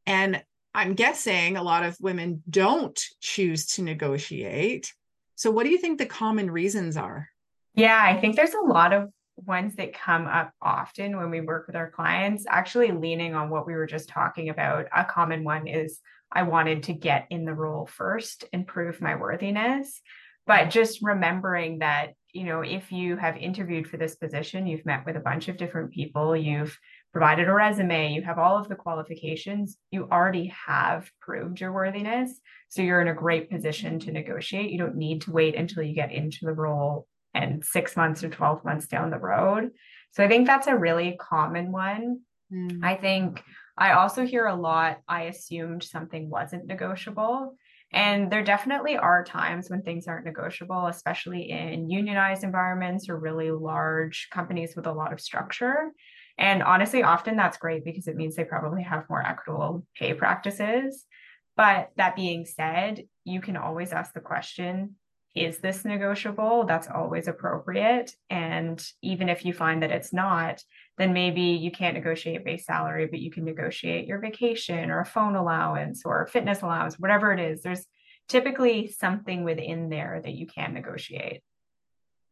And 0.06 0.42
I'm 0.74 0.94
guessing 0.94 1.58
a 1.58 1.62
lot 1.62 1.84
of 1.84 1.98
women 2.00 2.42
don't 2.48 2.98
choose 3.20 3.66
to 3.74 3.82
negotiate 3.82 4.94
so, 5.42 5.50
what 5.50 5.64
do 5.64 5.70
you 5.70 5.78
think 5.78 5.98
the 5.98 6.06
common 6.06 6.52
reasons 6.52 6.96
are? 6.96 7.28
Yeah, 7.74 8.00
I 8.00 8.20
think 8.20 8.36
there's 8.36 8.54
a 8.54 8.64
lot 8.64 8.92
of 8.92 9.08
ones 9.34 9.74
that 9.74 9.92
come 9.92 10.28
up 10.28 10.52
often 10.62 11.16
when 11.16 11.30
we 11.30 11.40
work 11.40 11.66
with 11.66 11.74
our 11.74 11.90
clients, 11.90 12.44
actually 12.48 12.92
leaning 12.92 13.34
on 13.34 13.50
what 13.50 13.66
we 13.66 13.74
were 13.74 13.88
just 13.88 14.08
talking 14.08 14.50
about. 14.50 14.86
A 14.96 15.04
common 15.04 15.42
one 15.42 15.66
is 15.66 15.98
I 16.30 16.44
wanted 16.44 16.84
to 16.84 16.92
get 16.92 17.26
in 17.28 17.44
the 17.44 17.54
role 17.54 17.86
first 17.86 18.44
and 18.52 18.68
prove 18.68 19.00
my 19.00 19.16
worthiness. 19.16 20.00
But 20.46 20.70
just 20.70 21.02
remembering 21.02 21.80
that 21.80 22.12
you 22.32 22.44
know, 22.44 22.62
if 22.62 22.90
you 22.90 23.16
have 23.16 23.36
interviewed 23.36 23.86
for 23.86 23.98
this 23.98 24.14
position, 24.14 24.66
you've 24.66 24.86
met 24.86 25.04
with 25.04 25.16
a 25.16 25.20
bunch 25.20 25.48
of 25.48 25.56
different 25.56 25.90
people, 25.90 26.34
you've 26.34 26.78
provided 27.12 27.48
a 27.48 27.52
resume, 27.52 28.12
you 28.12 28.22
have 28.22 28.38
all 28.38 28.58
of 28.58 28.68
the 28.68 28.74
qualifications, 28.74 29.76
you 29.90 30.08
already 30.10 30.52
have 30.66 31.10
proved 31.20 31.60
your 31.60 31.72
worthiness. 31.72 32.40
So 32.70 32.80
you're 32.80 33.02
in 33.02 33.08
a 33.08 33.14
great 33.14 33.50
position 33.50 33.98
to 34.00 34.12
negotiate. 34.12 34.70
You 34.70 34.78
don't 34.78 34.96
need 34.96 35.22
to 35.22 35.32
wait 35.32 35.54
until 35.54 35.82
you 35.82 35.94
get 35.94 36.10
into 36.10 36.46
the 36.46 36.52
role 36.54 37.06
and 37.34 37.64
six 37.64 37.96
months 37.96 38.24
or 38.24 38.30
12 38.30 38.64
months 38.64 38.86
down 38.86 39.10
the 39.10 39.18
road. 39.18 39.70
So 40.12 40.24
I 40.24 40.28
think 40.28 40.46
that's 40.46 40.66
a 40.66 40.76
really 40.76 41.16
common 41.20 41.70
one. 41.70 42.20
Mm. 42.52 42.82
I 42.82 42.94
think 42.96 43.42
I 43.76 43.92
also 43.92 44.26
hear 44.26 44.46
a 44.46 44.54
lot, 44.54 45.00
I 45.08 45.24
assumed 45.24 45.82
something 45.82 46.28
wasn't 46.28 46.66
negotiable. 46.66 47.56
And 47.94 48.32
there 48.32 48.42
definitely 48.42 48.96
are 48.96 49.22
times 49.22 49.68
when 49.68 49.82
things 49.82 50.06
aren't 50.06 50.24
negotiable, 50.24 50.86
especially 50.86 51.50
in 51.50 51.90
unionized 51.90 52.42
environments 52.42 53.08
or 53.08 53.18
really 53.18 53.50
large 53.50 54.28
companies 54.30 54.74
with 54.74 54.86
a 54.86 54.92
lot 54.92 55.12
of 55.12 55.20
structure. 55.20 55.92
And 56.38 56.62
honestly, 56.62 57.02
often 57.02 57.36
that's 57.36 57.58
great 57.58 57.84
because 57.84 58.08
it 58.08 58.16
means 58.16 58.36
they 58.36 58.44
probably 58.44 58.82
have 58.82 59.08
more 59.08 59.24
equitable 59.24 59.86
pay 59.96 60.14
practices. 60.14 61.04
But 61.56 61.90
that 61.96 62.16
being 62.16 62.46
said, 62.46 63.04
you 63.24 63.40
can 63.40 63.56
always 63.56 63.92
ask 63.92 64.12
the 64.14 64.20
question 64.20 64.96
is 65.34 65.58
this 65.58 65.84
negotiable? 65.84 66.64
That's 66.64 66.88
always 66.88 67.26
appropriate. 67.26 68.14
And 68.28 68.84
even 69.00 69.30
if 69.30 69.46
you 69.46 69.54
find 69.54 69.82
that 69.82 69.90
it's 69.90 70.12
not, 70.12 70.62
then 70.98 71.14
maybe 71.14 71.40
you 71.40 71.70
can't 71.70 71.94
negotiate 71.94 72.44
base 72.44 72.66
salary, 72.66 73.06
but 73.06 73.20
you 73.20 73.30
can 73.30 73.44
negotiate 73.44 74.06
your 74.06 74.18
vacation 74.18 74.90
or 74.90 75.00
a 75.00 75.06
phone 75.06 75.34
allowance 75.34 76.02
or 76.04 76.26
fitness 76.26 76.60
allowance, 76.60 76.98
whatever 76.98 77.32
it 77.32 77.40
is. 77.40 77.62
There's 77.62 77.86
typically 78.28 78.88
something 78.88 79.42
within 79.42 79.88
there 79.88 80.20
that 80.22 80.34
you 80.34 80.46
can 80.46 80.74
negotiate. 80.74 81.40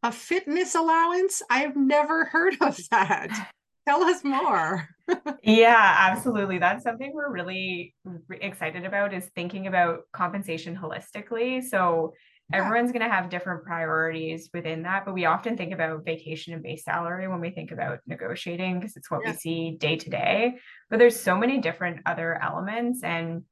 A 0.03 0.11
fitness 0.11 0.75
allowance? 0.75 1.41
I've 1.49 1.75
never 1.75 2.25
heard 2.25 2.57
of 2.61 2.77
that. 2.91 3.51
Tell 3.87 4.03
us 4.03 4.23
more. 4.23 4.87
yeah, 5.43 5.95
absolutely. 6.11 6.59
That's 6.59 6.83
something 6.83 7.11
we're 7.13 7.31
really 7.31 7.95
excited 8.29 8.85
about 8.85 9.13
is 9.13 9.25
thinking 9.35 9.67
about 9.67 10.01
compensation 10.13 10.77
holistically. 10.77 11.63
So 11.63 12.13
everyone's 12.53 12.91
going 12.91 13.03
to 13.03 13.09
have 13.09 13.29
different 13.29 13.63
priorities 13.63 14.49
within 14.53 14.83
that, 14.83 15.05
but 15.05 15.13
we 15.13 15.25
often 15.25 15.57
think 15.57 15.73
about 15.73 16.05
vacation 16.05 16.53
and 16.53 16.61
base 16.61 16.83
salary 16.83 17.27
when 17.27 17.39
we 17.39 17.49
think 17.49 17.71
about 17.71 17.99
negotiating 18.05 18.79
because 18.79 18.95
it's 18.95 19.09
what 19.09 19.21
yeah. 19.23 19.31
we 19.31 19.37
see 19.37 19.77
day 19.79 19.95
to 19.95 20.09
day. 20.09 20.55
But 20.89 20.99
there's 20.99 21.19
so 21.19 21.37
many 21.37 21.59
different 21.59 22.01
other 22.05 22.39
elements 22.41 23.03
and 23.03 23.43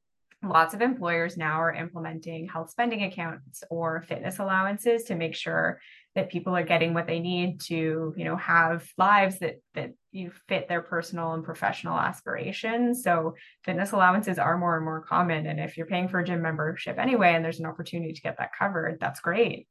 lots 0.43 0.73
of 0.73 0.81
employers 0.81 1.37
now 1.37 1.61
are 1.61 1.73
implementing 1.73 2.47
health 2.47 2.69
spending 2.69 3.03
accounts 3.03 3.63
or 3.69 4.03
fitness 4.07 4.39
allowances 4.39 5.03
to 5.05 5.15
make 5.15 5.35
sure 5.35 5.81
that 6.19 6.29
people 6.29 6.53
are 6.55 6.63
getting 6.63 6.93
what 6.93 7.07
they 7.07 7.19
need 7.19 7.61
to 7.61 8.13
you 8.17 8.25
know 8.25 8.35
have 8.35 8.85
lives 8.97 9.39
that 9.39 9.61
that 9.73 9.93
you 10.11 10.31
fit 10.49 10.67
their 10.67 10.81
personal 10.81 11.33
and 11.33 11.43
professional 11.43 11.97
aspirations. 11.97 13.03
So 13.03 13.35
fitness 13.63 13.91
allowances 13.91 14.39
are 14.39 14.57
more 14.57 14.75
and 14.75 14.83
more 14.83 15.01
common. 15.01 15.45
And 15.45 15.59
if 15.59 15.77
you're 15.77 15.85
paying 15.85 16.09
for 16.09 16.19
a 16.19 16.25
gym 16.25 16.41
membership 16.41 16.97
anyway 16.97 17.35
and 17.35 17.45
there's 17.45 17.59
an 17.59 17.67
opportunity 17.67 18.13
to 18.13 18.21
get 18.21 18.37
that 18.39 18.51
covered 18.57 18.99
that's 18.99 19.21
great. 19.21 19.67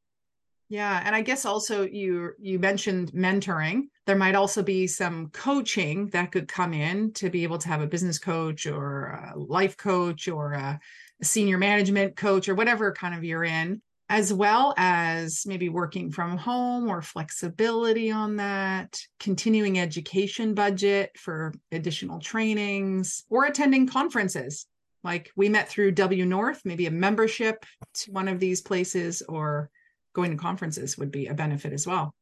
Yeah 0.71 1.03
and 1.05 1.15
i 1.15 1.23
guess 1.23 1.45
also 1.45 1.87
you 1.87 2.33
you 2.39 2.59
mentioned 2.59 3.13
mentoring. 3.13 3.89
There 4.07 4.17
might 4.17 4.35
also 4.35 4.63
be 4.63 4.87
some 4.87 5.29
coaching 5.31 6.09
that 6.09 6.33
could 6.33 6.49
come 6.49 6.73
in 6.73 7.13
to 7.15 7.29
be 7.29 7.43
able 7.43 7.59
to 7.59 7.69
have 7.69 7.83
a 7.83 7.87
business 7.87 8.19
coach 8.19 8.67
or 8.67 9.33
a 9.35 9.39
life 9.39 9.77
coach 9.77 10.29
or 10.29 10.53
a, 10.53 10.81
a 11.21 11.25
senior 11.25 11.59
management 11.59 12.17
coach 12.17 12.49
or 12.49 12.55
whatever 12.55 12.93
kind 12.93 13.15
of 13.15 13.23
you're 13.23 13.45
in 13.45 13.83
as 14.09 14.33
well 14.33 14.73
as 14.79 15.45
maybe 15.47 15.69
working 15.69 16.11
from 16.11 16.39
home 16.39 16.89
or 16.89 17.03
flexibility 17.03 18.11
on 18.11 18.37
that, 18.37 18.99
continuing 19.21 19.79
education 19.79 20.55
budget 20.55 21.11
for 21.17 21.53
additional 21.73 22.19
trainings, 22.19 23.25
or 23.29 23.45
attending 23.45 23.87
conferences. 23.87 24.67
Like 25.05 25.31
we 25.37 25.49
met 25.49 25.69
through 25.69 25.93
W 25.93 26.25
North, 26.25 26.63
maybe 26.65 26.87
a 26.87 26.91
membership 26.91 27.65
to 27.95 28.13
one 28.13 28.29
of 28.29 28.41
these 28.41 28.63
places 28.63 29.23
or 29.29 29.71
going 30.15 30.31
to 30.31 30.37
conferences 30.37 30.97
would 30.99 31.11
be 31.11 31.27
a 31.27 31.35
benefit 31.35 31.73
as 31.73 31.87
well. 31.87 32.15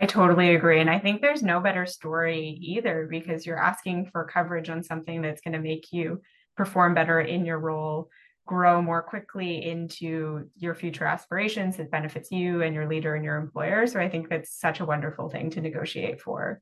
I 0.00 0.06
totally 0.06 0.54
agree. 0.54 0.80
And 0.80 0.88
I 0.88 0.98
think 0.98 1.20
there's 1.20 1.42
no 1.42 1.60
better 1.60 1.84
story 1.84 2.58
either 2.62 3.06
because 3.10 3.44
you're 3.44 3.62
asking 3.62 4.06
for 4.06 4.24
coverage 4.24 4.70
on 4.70 4.82
something 4.82 5.20
that's 5.20 5.42
going 5.42 5.52
to 5.52 5.60
make 5.60 5.92
you 5.92 6.22
perform 6.56 6.94
better 6.94 7.20
in 7.20 7.44
your 7.44 7.58
role 7.58 8.08
grow 8.50 8.82
more 8.82 9.00
quickly 9.00 9.64
into 9.64 10.50
your 10.56 10.74
future 10.74 11.04
aspirations 11.04 11.76
that 11.76 11.88
benefits 11.88 12.32
you 12.32 12.62
and 12.62 12.74
your 12.74 12.88
leader 12.88 13.14
and 13.14 13.24
your 13.24 13.36
employer. 13.36 13.86
So 13.86 14.00
I 14.00 14.08
think 14.08 14.28
that's 14.28 14.52
such 14.58 14.80
a 14.80 14.84
wonderful 14.84 15.30
thing 15.30 15.50
to 15.50 15.60
negotiate 15.60 16.20
for. 16.20 16.60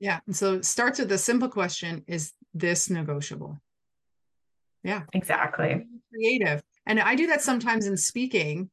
Yeah. 0.00 0.20
And 0.26 0.36
so 0.36 0.56
it 0.56 0.66
starts 0.66 0.98
with 0.98 1.08
the 1.08 1.16
simple 1.16 1.48
question 1.48 2.04
is 2.06 2.34
this 2.52 2.90
negotiable? 2.90 3.58
Yeah. 4.84 5.04
Exactly. 5.14 5.86
Creative. 6.12 6.62
And 6.84 7.00
I 7.00 7.14
do 7.14 7.28
that 7.28 7.40
sometimes 7.40 7.86
in 7.86 7.96
speaking. 7.96 8.68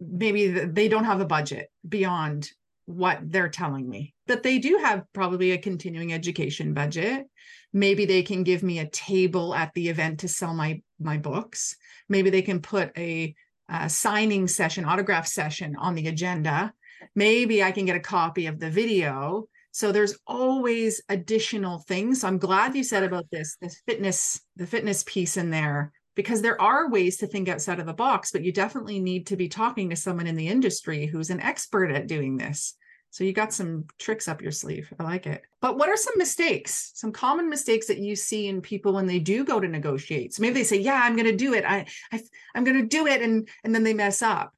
Maybe 0.00 0.48
they 0.48 0.88
don't 0.88 1.04
have 1.04 1.20
a 1.20 1.24
budget 1.24 1.68
beyond 1.88 2.50
what 2.86 3.20
they're 3.22 3.48
telling 3.48 3.88
me, 3.88 4.12
but 4.26 4.42
they 4.42 4.58
do 4.58 4.80
have 4.82 5.04
probably 5.12 5.52
a 5.52 5.58
continuing 5.58 6.12
education 6.12 6.74
budget. 6.74 7.28
Maybe 7.72 8.06
they 8.06 8.22
can 8.22 8.42
give 8.42 8.62
me 8.62 8.78
a 8.78 8.88
table 8.88 9.54
at 9.54 9.72
the 9.74 9.88
event 9.88 10.20
to 10.20 10.28
sell 10.28 10.54
my 10.54 10.82
my 10.98 11.16
books. 11.18 11.76
Maybe 12.08 12.30
they 12.30 12.42
can 12.42 12.60
put 12.60 12.96
a, 12.96 13.34
a 13.68 13.88
signing 13.88 14.48
session, 14.48 14.84
autograph 14.84 15.26
session 15.26 15.76
on 15.76 15.94
the 15.94 16.08
agenda. 16.08 16.72
Maybe 17.14 17.62
I 17.62 17.72
can 17.72 17.84
get 17.84 17.96
a 17.96 18.00
copy 18.00 18.46
of 18.46 18.58
the 18.58 18.70
video. 18.70 19.48
So 19.70 19.92
there's 19.92 20.18
always 20.26 21.02
additional 21.08 21.78
things. 21.78 22.22
So 22.22 22.28
I'm 22.28 22.38
glad 22.38 22.74
you 22.74 22.82
said 22.82 23.04
about 23.04 23.26
this, 23.30 23.56
this 23.60 23.80
fitness, 23.86 24.40
the 24.56 24.66
fitness 24.66 25.04
piece 25.06 25.36
in 25.36 25.50
there, 25.50 25.92
because 26.16 26.42
there 26.42 26.60
are 26.60 26.90
ways 26.90 27.18
to 27.18 27.28
think 27.28 27.48
outside 27.48 27.78
of 27.78 27.86
the 27.86 27.92
box, 27.92 28.32
but 28.32 28.42
you 28.42 28.52
definitely 28.52 28.98
need 28.98 29.28
to 29.28 29.36
be 29.36 29.48
talking 29.48 29.90
to 29.90 29.96
someone 29.96 30.26
in 30.26 30.34
the 30.34 30.48
industry 30.48 31.06
who's 31.06 31.30
an 31.30 31.40
expert 31.40 31.92
at 31.92 32.08
doing 32.08 32.36
this. 32.36 32.74
So 33.10 33.24
you 33.24 33.32
got 33.32 33.52
some 33.52 33.86
tricks 33.98 34.28
up 34.28 34.42
your 34.42 34.52
sleeve. 34.52 34.92
I 34.98 35.02
like 35.02 35.26
it. 35.26 35.42
But 35.60 35.78
what 35.78 35.88
are 35.88 35.96
some 35.96 36.18
mistakes, 36.18 36.92
some 36.94 37.10
common 37.10 37.48
mistakes 37.48 37.86
that 37.86 37.98
you 37.98 38.14
see 38.14 38.48
in 38.48 38.60
people 38.60 38.92
when 38.92 39.06
they 39.06 39.18
do 39.18 39.44
go 39.44 39.58
to 39.58 39.66
negotiate? 39.66 40.34
So 40.34 40.42
maybe 40.42 40.54
they 40.54 40.64
say, 40.64 40.78
"Yeah, 40.78 41.00
I'm 41.02 41.16
going 41.16 41.26
to 41.26 41.36
do 41.36 41.54
it. 41.54 41.64
I, 41.64 41.86
I 42.12 42.20
I'm 42.54 42.64
going 42.64 42.80
to 42.80 42.86
do 42.86 43.06
it," 43.06 43.22
and 43.22 43.48
and 43.64 43.74
then 43.74 43.82
they 43.82 43.94
mess 43.94 44.22
up. 44.22 44.52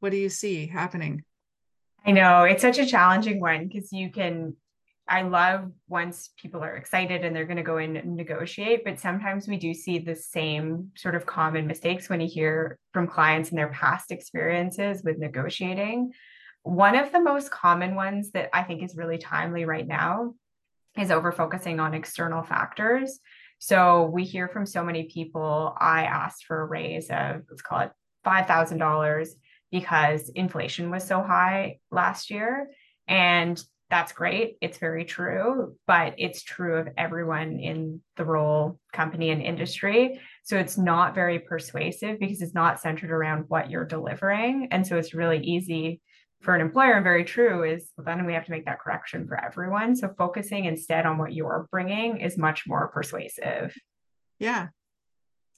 What 0.00 0.10
do 0.10 0.16
you 0.18 0.28
see 0.28 0.66
happening? 0.66 1.24
I 2.06 2.10
know 2.10 2.44
it's 2.44 2.62
such 2.62 2.78
a 2.78 2.86
challenging 2.86 3.40
one 3.40 3.68
because 3.68 3.92
you 3.92 4.10
can. 4.10 4.54
I 5.06 5.22
love 5.22 5.70
once 5.86 6.30
people 6.38 6.64
are 6.64 6.76
excited 6.76 7.24
and 7.24 7.36
they're 7.36 7.44
going 7.44 7.58
to 7.58 7.62
go 7.62 7.76
in 7.76 7.96
and 7.96 8.16
negotiate, 8.16 8.84
but 8.84 8.98
sometimes 8.98 9.46
we 9.46 9.58
do 9.58 9.74
see 9.74 9.98
the 9.98 10.14
same 10.14 10.92
sort 10.96 11.14
of 11.14 11.26
common 11.26 11.66
mistakes 11.66 12.08
when 12.08 12.22
you 12.22 12.26
hear 12.26 12.78
from 12.94 13.06
clients 13.06 13.50
and 13.50 13.58
their 13.58 13.68
past 13.68 14.10
experiences 14.10 15.02
with 15.04 15.18
negotiating. 15.18 16.12
One 16.64 16.96
of 16.96 17.12
the 17.12 17.20
most 17.20 17.50
common 17.50 17.94
ones 17.94 18.32
that 18.32 18.48
I 18.52 18.62
think 18.62 18.82
is 18.82 18.96
really 18.96 19.18
timely 19.18 19.66
right 19.66 19.86
now 19.86 20.34
is 20.98 21.10
over 21.10 21.30
focusing 21.30 21.78
on 21.78 21.94
external 21.94 22.42
factors. 22.42 23.20
So 23.58 24.06
we 24.06 24.24
hear 24.24 24.48
from 24.48 24.64
so 24.64 24.82
many 24.82 25.04
people, 25.04 25.76
I 25.78 26.04
asked 26.04 26.46
for 26.46 26.60
a 26.60 26.66
raise 26.66 27.10
of, 27.10 27.42
let's 27.50 27.62
call 27.62 27.80
it 27.80 27.92
$5,000 28.26 29.28
because 29.70 30.30
inflation 30.30 30.90
was 30.90 31.04
so 31.04 31.22
high 31.22 31.80
last 31.90 32.30
year. 32.30 32.70
And 33.06 33.62
that's 33.90 34.12
great. 34.12 34.56
It's 34.62 34.78
very 34.78 35.04
true, 35.04 35.76
but 35.86 36.14
it's 36.16 36.42
true 36.42 36.78
of 36.78 36.88
everyone 36.96 37.58
in 37.60 38.00
the 38.16 38.24
role, 38.24 38.80
company, 38.92 39.30
and 39.30 39.42
industry. 39.42 40.18
So 40.44 40.56
it's 40.56 40.78
not 40.78 41.14
very 41.14 41.38
persuasive 41.38 42.18
because 42.18 42.40
it's 42.40 42.54
not 42.54 42.80
centered 42.80 43.10
around 43.10 43.44
what 43.48 43.70
you're 43.70 43.84
delivering. 43.84 44.68
And 44.70 44.86
so 44.86 44.96
it's 44.96 45.12
really 45.12 45.44
easy 45.44 46.00
for 46.44 46.54
an 46.54 46.60
employer 46.60 46.92
and 46.92 47.04
very 47.04 47.24
true 47.24 47.64
is 47.64 47.90
well, 47.96 48.04
then 48.04 48.24
we 48.26 48.34
have 48.34 48.44
to 48.44 48.50
make 48.50 48.66
that 48.66 48.80
correction 48.80 49.26
for 49.26 49.42
everyone. 49.42 49.96
So 49.96 50.14
focusing 50.16 50.66
instead 50.66 51.06
on 51.06 51.18
what 51.18 51.32
you're 51.32 51.66
bringing 51.70 52.18
is 52.18 52.36
much 52.36 52.64
more 52.66 52.88
persuasive. 52.88 53.74
Yeah. 54.38 54.68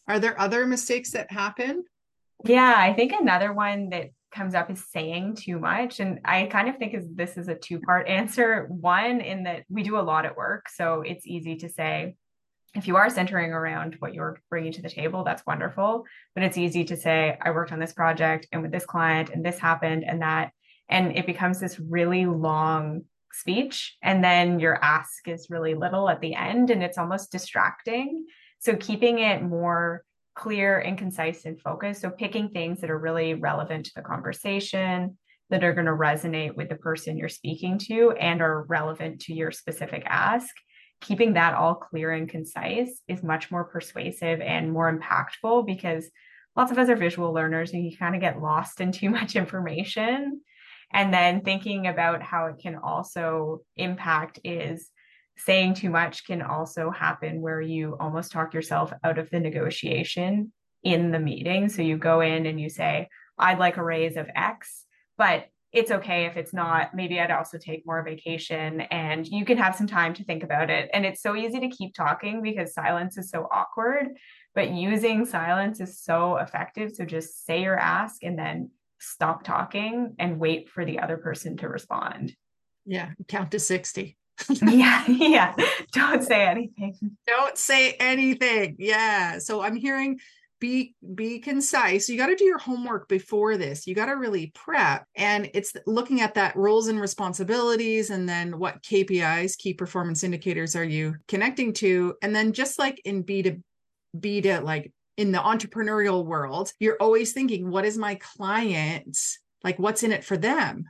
Are 0.08 0.20
there 0.20 0.40
other 0.40 0.66
mistakes 0.66 1.10
that 1.12 1.30
happen? 1.30 1.84
Yeah, 2.44 2.74
I 2.76 2.92
think 2.92 3.12
another 3.12 3.52
one 3.52 3.88
that 3.90 4.10
comes 4.32 4.54
up 4.54 4.70
is 4.70 4.84
saying 4.92 5.36
too 5.36 5.58
much. 5.58 6.00
And 6.00 6.20
I 6.24 6.44
kind 6.44 6.68
of 6.68 6.76
think 6.76 6.94
is 6.94 7.06
this 7.12 7.36
is 7.36 7.48
a 7.48 7.54
two 7.54 7.80
part 7.80 8.08
answer. 8.08 8.66
One, 8.68 9.20
in 9.20 9.44
that 9.44 9.64
we 9.68 9.82
do 9.82 9.98
a 9.98 10.00
lot 10.00 10.26
at 10.26 10.36
work. 10.36 10.68
So 10.68 11.02
it's 11.02 11.26
easy 11.26 11.56
to 11.56 11.68
say, 11.68 12.16
if 12.74 12.86
you 12.86 12.96
are 12.96 13.08
centering 13.08 13.52
around 13.52 13.96
what 14.00 14.12
you're 14.12 14.38
bringing 14.50 14.72
to 14.72 14.82
the 14.82 14.90
table, 14.90 15.24
that's 15.24 15.46
wonderful. 15.46 16.04
But 16.34 16.44
it's 16.44 16.58
easy 16.58 16.84
to 16.84 16.96
say, 16.96 17.38
I 17.40 17.50
worked 17.50 17.72
on 17.72 17.78
this 17.78 17.94
project 17.94 18.46
and 18.52 18.60
with 18.60 18.70
this 18.70 18.84
client 18.84 19.30
and 19.30 19.44
this 19.44 19.58
happened 19.58 20.04
and 20.06 20.20
that 20.20 20.52
and 20.88 21.16
it 21.16 21.26
becomes 21.26 21.60
this 21.60 21.78
really 21.78 22.26
long 22.26 23.02
speech 23.32 23.96
and 24.02 24.24
then 24.24 24.60
your 24.60 24.82
ask 24.82 25.28
is 25.28 25.48
really 25.50 25.74
little 25.74 26.08
at 26.08 26.20
the 26.20 26.34
end 26.34 26.70
and 26.70 26.82
it's 26.82 26.98
almost 26.98 27.30
distracting 27.30 28.24
so 28.58 28.74
keeping 28.76 29.18
it 29.18 29.42
more 29.42 30.02
clear 30.34 30.78
and 30.78 30.96
concise 30.96 31.44
and 31.44 31.60
focused 31.60 32.00
so 32.00 32.10
picking 32.10 32.48
things 32.48 32.80
that 32.80 32.90
are 32.90 32.98
really 32.98 33.34
relevant 33.34 33.84
to 33.84 33.92
the 33.94 34.02
conversation 34.02 35.16
that 35.50 35.64
are 35.64 35.72
going 35.72 35.86
to 35.86 35.92
resonate 35.92 36.56
with 36.56 36.68
the 36.68 36.76
person 36.76 37.16
you're 37.16 37.28
speaking 37.28 37.78
to 37.78 38.12
and 38.12 38.42
are 38.42 38.64
relevant 38.64 39.20
to 39.22 39.32
your 39.34 39.52
specific 39.52 40.02
ask. 40.06 40.54
Keeping 41.00 41.34
that 41.34 41.54
all 41.54 41.74
clear 41.74 42.12
and 42.12 42.28
concise 42.28 43.02
is 43.06 43.22
much 43.22 43.50
more 43.50 43.64
persuasive 43.64 44.40
and 44.40 44.72
more 44.72 44.92
impactful 44.92 45.66
because 45.66 46.10
lots 46.56 46.72
of 46.72 46.78
us 46.78 46.88
are 46.88 46.96
visual 46.96 47.32
learners 47.32 47.72
and 47.72 47.84
you 47.84 47.96
kind 47.96 48.14
of 48.14 48.20
get 48.20 48.40
lost 48.40 48.80
in 48.80 48.92
too 48.92 49.10
much 49.10 49.36
information. 49.36 50.40
And 50.92 51.12
then 51.12 51.42
thinking 51.42 51.86
about 51.86 52.22
how 52.22 52.46
it 52.46 52.58
can 52.58 52.76
also 52.76 53.62
impact 53.76 54.40
is 54.44 54.90
saying 55.38 55.74
too 55.74 55.90
much 55.90 56.26
can 56.26 56.40
also 56.42 56.90
happen 56.90 57.40
where 57.40 57.60
you 57.60 57.96
almost 58.00 58.32
talk 58.32 58.54
yourself 58.54 58.92
out 59.04 59.18
of 59.18 59.28
the 59.30 59.40
negotiation 59.40 60.52
in 60.82 61.10
the 61.10 61.18
meeting. 61.18 61.68
So 61.68 61.82
you 61.82 61.98
go 61.98 62.20
in 62.20 62.46
and 62.46 62.60
you 62.60 62.70
say, 62.70 63.08
I'd 63.38 63.58
like 63.58 63.76
a 63.76 63.84
raise 63.84 64.16
of 64.16 64.28
X, 64.34 64.84
but 65.18 65.46
it's 65.72 65.90
okay 65.90 66.24
if 66.24 66.38
it's 66.38 66.54
not. 66.54 66.94
Maybe 66.94 67.20
I'd 67.20 67.30
also 67.30 67.58
take 67.58 67.84
more 67.84 68.02
vacation 68.02 68.80
and 68.82 69.26
you 69.26 69.44
can 69.44 69.58
have 69.58 69.76
some 69.76 69.86
time 69.86 70.14
to 70.14 70.24
think 70.24 70.42
about 70.42 70.70
it. 70.70 70.88
And 70.94 71.04
it's 71.04 71.20
so 71.20 71.36
easy 71.36 71.60
to 71.60 71.68
keep 71.68 71.92
talking 71.92 72.40
because 72.40 72.72
silence 72.72 73.18
is 73.18 73.28
so 73.28 73.46
awkward, 73.52 74.16
but 74.54 74.70
using 74.70 75.26
silence 75.26 75.80
is 75.80 76.00
so 76.00 76.36
effective. 76.36 76.92
So 76.94 77.04
just 77.04 77.44
say 77.44 77.62
your 77.62 77.78
ask 77.78 78.22
and 78.22 78.38
then 78.38 78.70
stop 78.98 79.44
talking 79.44 80.14
and 80.18 80.38
wait 80.38 80.68
for 80.70 80.84
the 80.84 81.00
other 81.00 81.16
person 81.16 81.56
to 81.58 81.68
respond. 81.68 82.34
Yeah, 82.84 83.10
count 83.28 83.50
to 83.52 83.58
60. 83.58 84.16
yeah, 84.50 85.04
yeah. 85.08 85.54
Don't 85.92 86.22
say 86.22 86.46
anything. 86.46 87.16
Don't 87.26 87.56
say 87.58 87.92
anything. 87.92 88.76
Yeah. 88.78 89.38
So 89.38 89.62
I'm 89.62 89.76
hearing 89.76 90.20
be 90.58 90.94
be 91.14 91.38
concise 91.38 92.08
you 92.08 92.16
got 92.16 92.28
to 92.28 92.34
do 92.34 92.44
your 92.44 92.58
homework 92.58 93.08
before 93.08 93.58
this 93.58 93.86
you 93.86 93.94
got 93.94 94.06
to 94.06 94.12
really 94.12 94.52
prep 94.54 95.04
and 95.14 95.50
it's 95.52 95.74
looking 95.86 96.22
at 96.22 96.34
that 96.34 96.56
roles 96.56 96.88
and 96.88 96.98
responsibilities 96.98 98.08
and 98.08 98.26
then 98.26 98.58
what 98.58 98.82
kpis 98.82 99.58
key 99.58 99.74
performance 99.74 100.24
indicators 100.24 100.74
are 100.74 100.84
you 100.84 101.14
connecting 101.28 101.74
to 101.74 102.14
and 102.22 102.34
then 102.34 102.54
just 102.54 102.78
like 102.78 103.00
in 103.04 103.20
b 103.20 103.42
to 103.42 103.58
b 104.18 104.40
to 104.40 104.60
like 104.60 104.92
in 105.16 105.32
the 105.32 105.38
entrepreneurial 105.38 106.24
world 106.24 106.72
you're 106.78 106.96
always 107.00 107.32
thinking 107.32 107.70
what 107.70 107.84
is 107.84 107.96
my 107.96 108.14
client 108.16 109.18
like 109.64 109.78
what's 109.78 110.02
in 110.02 110.12
it 110.12 110.24
for 110.24 110.36
them 110.36 110.84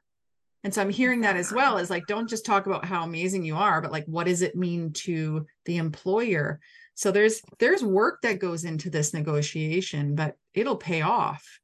and 0.65 0.75
so 0.75 0.83
i'm 0.83 0.91
hearing 0.91 1.21
that 1.23 1.37
as 1.37 1.53
well 1.53 1.79
is 1.79 1.91
like 1.91 2.07
don't 2.07 2.29
just 2.29 2.45
talk 2.45 2.67
about 2.67 2.85
how 2.85 3.05
amazing 3.05 3.45
you 3.45 3.57
are 3.57 3.81
but 3.81 3.93
like 3.93 4.07
what 4.07 4.27
does 4.27 4.43
it 4.43 4.57
mean 4.57 4.93
to 4.93 5.47
the 5.65 5.77
employer 5.77 6.61
so 6.97 7.11
there's 7.11 7.43
there's 7.59 7.85
work 7.85 8.23
that 8.23 8.41
goes 8.41 8.65
into 8.65 8.89
this 8.89 9.13
negotiation, 9.13 10.15
but 10.15 10.35
it'll 10.55 10.77
pay 10.77 11.03
off 11.03 11.61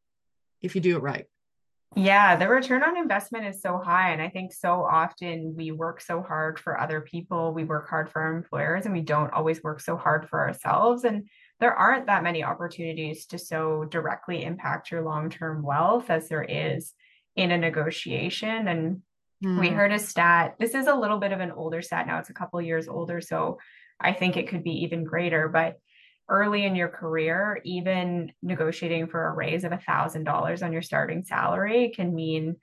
if 0.60 0.74
you 0.74 0.80
do 0.80 0.96
it 0.96 1.02
right. 1.02 1.24
Yeah, 1.96 2.36
the 2.36 2.48
return 2.48 2.82
on 2.82 2.98
investment 2.98 3.46
is 3.46 3.60
so 3.60 3.78
high. 3.78 4.12
And 4.12 4.22
I 4.22 4.28
think 4.28 4.52
so 4.52 4.82
often 4.82 5.54
we 5.56 5.72
work 5.72 6.00
so 6.02 6.22
hard 6.22 6.58
for 6.58 6.78
other 6.78 7.00
people, 7.00 7.52
we 7.52 7.64
work 7.64 7.88
hard 7.88 8.10
for 8.10 8.20
our 8.20 8.34
employers, 8.34 8.84
and 8.84 8.94
we 8.94 9.00
don't 9.00 9.32
always 9.32 9.62
work 9.62 9.80
so 9.80 9.96
hard 9.96 10.28
for 10.28 10.40
ourselves. 10.40 11.04
And 11.04 11.28
there 11.62 11.76
aren't 11.76 12.06
that 12.06 12.24
many 12.24 12.42
opportunities 12.42 13.24
to 13.26 13.38
so 13.38 13.84
directly 13.84 14.42
impact 14.42 14.90
your 14.90 15.02
long 15.02 15.30
term 15.30 15.62
wealth 15.62 16.10
as 16.10 16.28
there 16.28 16.42
is 16.42 16.92
in 17.36 17.52
a 17.52 17.56
negotiation. 17.56 18.66
And 18.66 19.02
mm. 19.44 19.60
we 19.60 19.68
hmm. 19.68 19.76
heard 19.76 19.92
a 19.92 19.98
stat. 20.00 20.56
This 20.58 20.74
is 20.74 20.88
a 20.88 20.94
little 20.96 21.18
bit 21.18 21.30
of 21.30 21.38
an 21.38 21.52
older 21.52 21.80
stat 21.80 22.08
now, 22.08 22.18
it's 22.18 22.30
a 22.30 22.34
couple 22.34 22.60
years 22.60 22.88
older. 22.88 23.20
So 23.20 23.58
I 24.00 24.12
think 24.12 24.36
it 24.36 24.48
could 24.48 24.64
be 24.64 24.82
even 24.82 25.04
greater. 25.04 25.46
But 25.46 25.78
early 26.28 26.64
in 26.64 26.74
your 26.74 26.88
career, 26.88 27.60
even 27.64 28.32
negotiating 28.42 29.06
for 29.06 29.24
a 29.24 29.32
raise 29.32 29.62
of 29.62 29.70
a 29.70 29.78
thousand 29.78 30.24
dollars 30.24 30.64
on 30.64 30.72
your 30.72 30.82
starting 30.82 31.22
salary 31.22 31.92
can 31.94 32.12
mean 32.12 32.56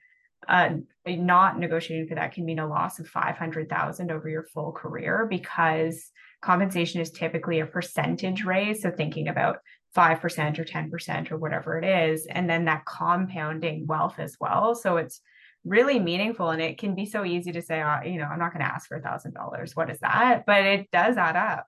uh, 0.46 0.74
not 1.06 1.58
negotiating 1.58 2.06
for 2.06 2.16
that 2.16 2.32
can 2.32 2.44
mean 2.44 2.58
a 2.58 2.68
loss 2.68 2.98
of 2.98 3.08
500,000 3.08 4.10
over 4.10 4.28
your 4.28 4.44
full 4.44 4.72
career 4.72 5.26
because 5.28 6.10
compensation 6.42 7.00
is 7.00 7.10
typically 7.10 7.60
a 7.60 7.66
percentage 7.66 8.44
raise. 8.44 8.82
So 8.82 8.90
thinking 8.90 9.28
about 9.28 9.58
5% 9.96 10.58
or 10.58 10.64
10% 10.64 11.30
or 11.30 11.36
whatever 11.36 11.78
it 11.78 11.84
is, 11.84 12.26
and 12.26 12.48
then 12.48 12.66
that 12.66 12.84
compounding 12.84 13.86
wealth 13.86 14.18
as 14.18 14.36
well. 14.40 14.74
So 14.74 14.96
it's 14.96 15.20
really 15.64 15.98
meaningful 15.98 16.50
and 16.50 16.62
it 16.62 16.78
can 16.78 16.94
be 16.94 17.04
so 17.04 17.24
easy 17.24 17.52
to 17.52 17.60
say 17.60 17.82
oh, 17.82 18.00
you 18.02 18.18
know 18.18 18.24
i'm 18.24 18.38
not 18.38 18.52
going 18.52 18.64
to 18.64 18.72
ask 18.72 18.88
for 18.88 18.96
a 18.96 19.02
thousand 19.02 19.34
dollars. 19.34 19.76
What 19.76 19.90
is 19.90 19.98
that? 20.00 20.44
But 20.46 20.64
it 20.64 20.90
does 20.90 21.16
add 21.16 21.36
up. 21.36 21.66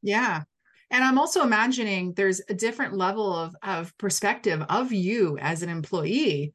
Yeah. 0.00 0.42
And 0.90 1.02
i'm 1.02 1.18
also 1.18 1.42
imagining 1.42 2.12
there's 2.12 2.40
a 2.48 2.54
different 2.54 2.96
level 2.96 3.34
of 3.34 3.56
of 3.62 3.96
perspective 3.98 4.64
of 4.68 4.92
you 4.92 5.38
as 5.38 5.62
an 5.62 5.68
employee. 5.68 6.54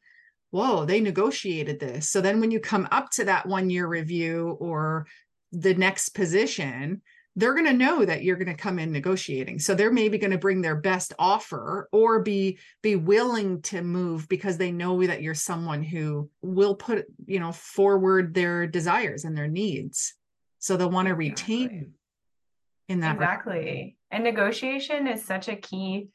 Whoa 0.51 0.85
they 0.85 1.01
negotiated 1.01 1.79
this. 1.79 2.09
So 2.09 2.21
then 2.21 2.39
when 2.39 2.51
you 2.51 2.59
come 2.59 2.87
up 2.91 3.09
to 3.11 3.25
that 3.25 3.45
one 3.45 3.69
year 3.69 3.87
review 3.87 4.55
or 4.59 5.07
the 5.51 5.73
next 5.73 6.09
position 6.09 7.01
they're 7.37 7.53
going 7.53 7.67
to 7.67 7.73
know 7.73 8.03
that 8.03 8.23
you're 8.23 8.35
going 8.35 8.47
to 8.47 8.55
come 8.55 8.79
in 8.79 8.91
negotiating. 8.91 9.59
So 9.59 9.75
they're 9.75 9.93
maybe 9.93 10.17
going 10.17 10.31
to 10.31 10.39
bring 10.39 10.59
their 10.59 10.75
best 10.75 11.13
offer 11.19 11.87
or 11.91 12.19
be 12.23 12.57
be 12.81 12.95
willing 12.95 13.61
to 13.61 13.83
move 13.83 14.27
because 14.27 14.57
they 14.57 14.71
know 14.71 15.05
that 15.05 15.21
you're 15.21 15.35
someone 15.35 15.83
who 15.83 16.31
will 16.41 16.75
put 16.75 17.05
you 17.27 17.39
know 17.39 17.51
forward 17.51 18.33
their 18.33 18.65
desires 18.65 19.23
and 19.23 19.37
their 19.37 19.47
needs. 19.47 20.15
So 20.57 20.75
they'll 20.75 20.89
want 20.89 21.09
to 21.09 21.13
retain 21.13 21.65
exactly. 21.65 21.93
in 22.89 22.99
that 23.01 23.15
exactly. 23.15 23.97
And 24.09 24.23
negotiation 24.23 25.05
is 25.05 25.23
such 25.23 25.47
a 25.47 25.55
key 25.55 26.09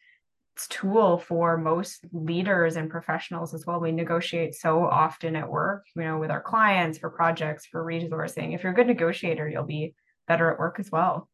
tool 0.69 1.19
for 1.19 1.57
most 1.57 2.05
leaders 2.13 2.75
and 2.75 2.91
professionals 2.91 3.55
as 3.55 3.65
well. 3.65 3.79
We 3.79 3.93
negotiate 3.93 4.57
so 4.57 4.85
often 4.85 5.37
at 5.37 5.49
work 5.49 5.85
you 5.95 6.03
know 6.03 6.19
with 6.19 6.33
our 6.33 6.43
clients 6.43 6.99
for 6.99 7.11
projects 7.11 7.65
for 7.65 7.85
resourcing. 7.85 8.57
If 8.57 8.65
you're 8.65 8.73
a 8.73 8.75
good 8.75 8.89
negotiator 8.89 9.49
you'll 9.49 9.63
be 9.63 9.95
better 10.27 10.51
at 10.51 10.59
work 10.59 10.79
as 10.79 10.91
well. 10.91 11.29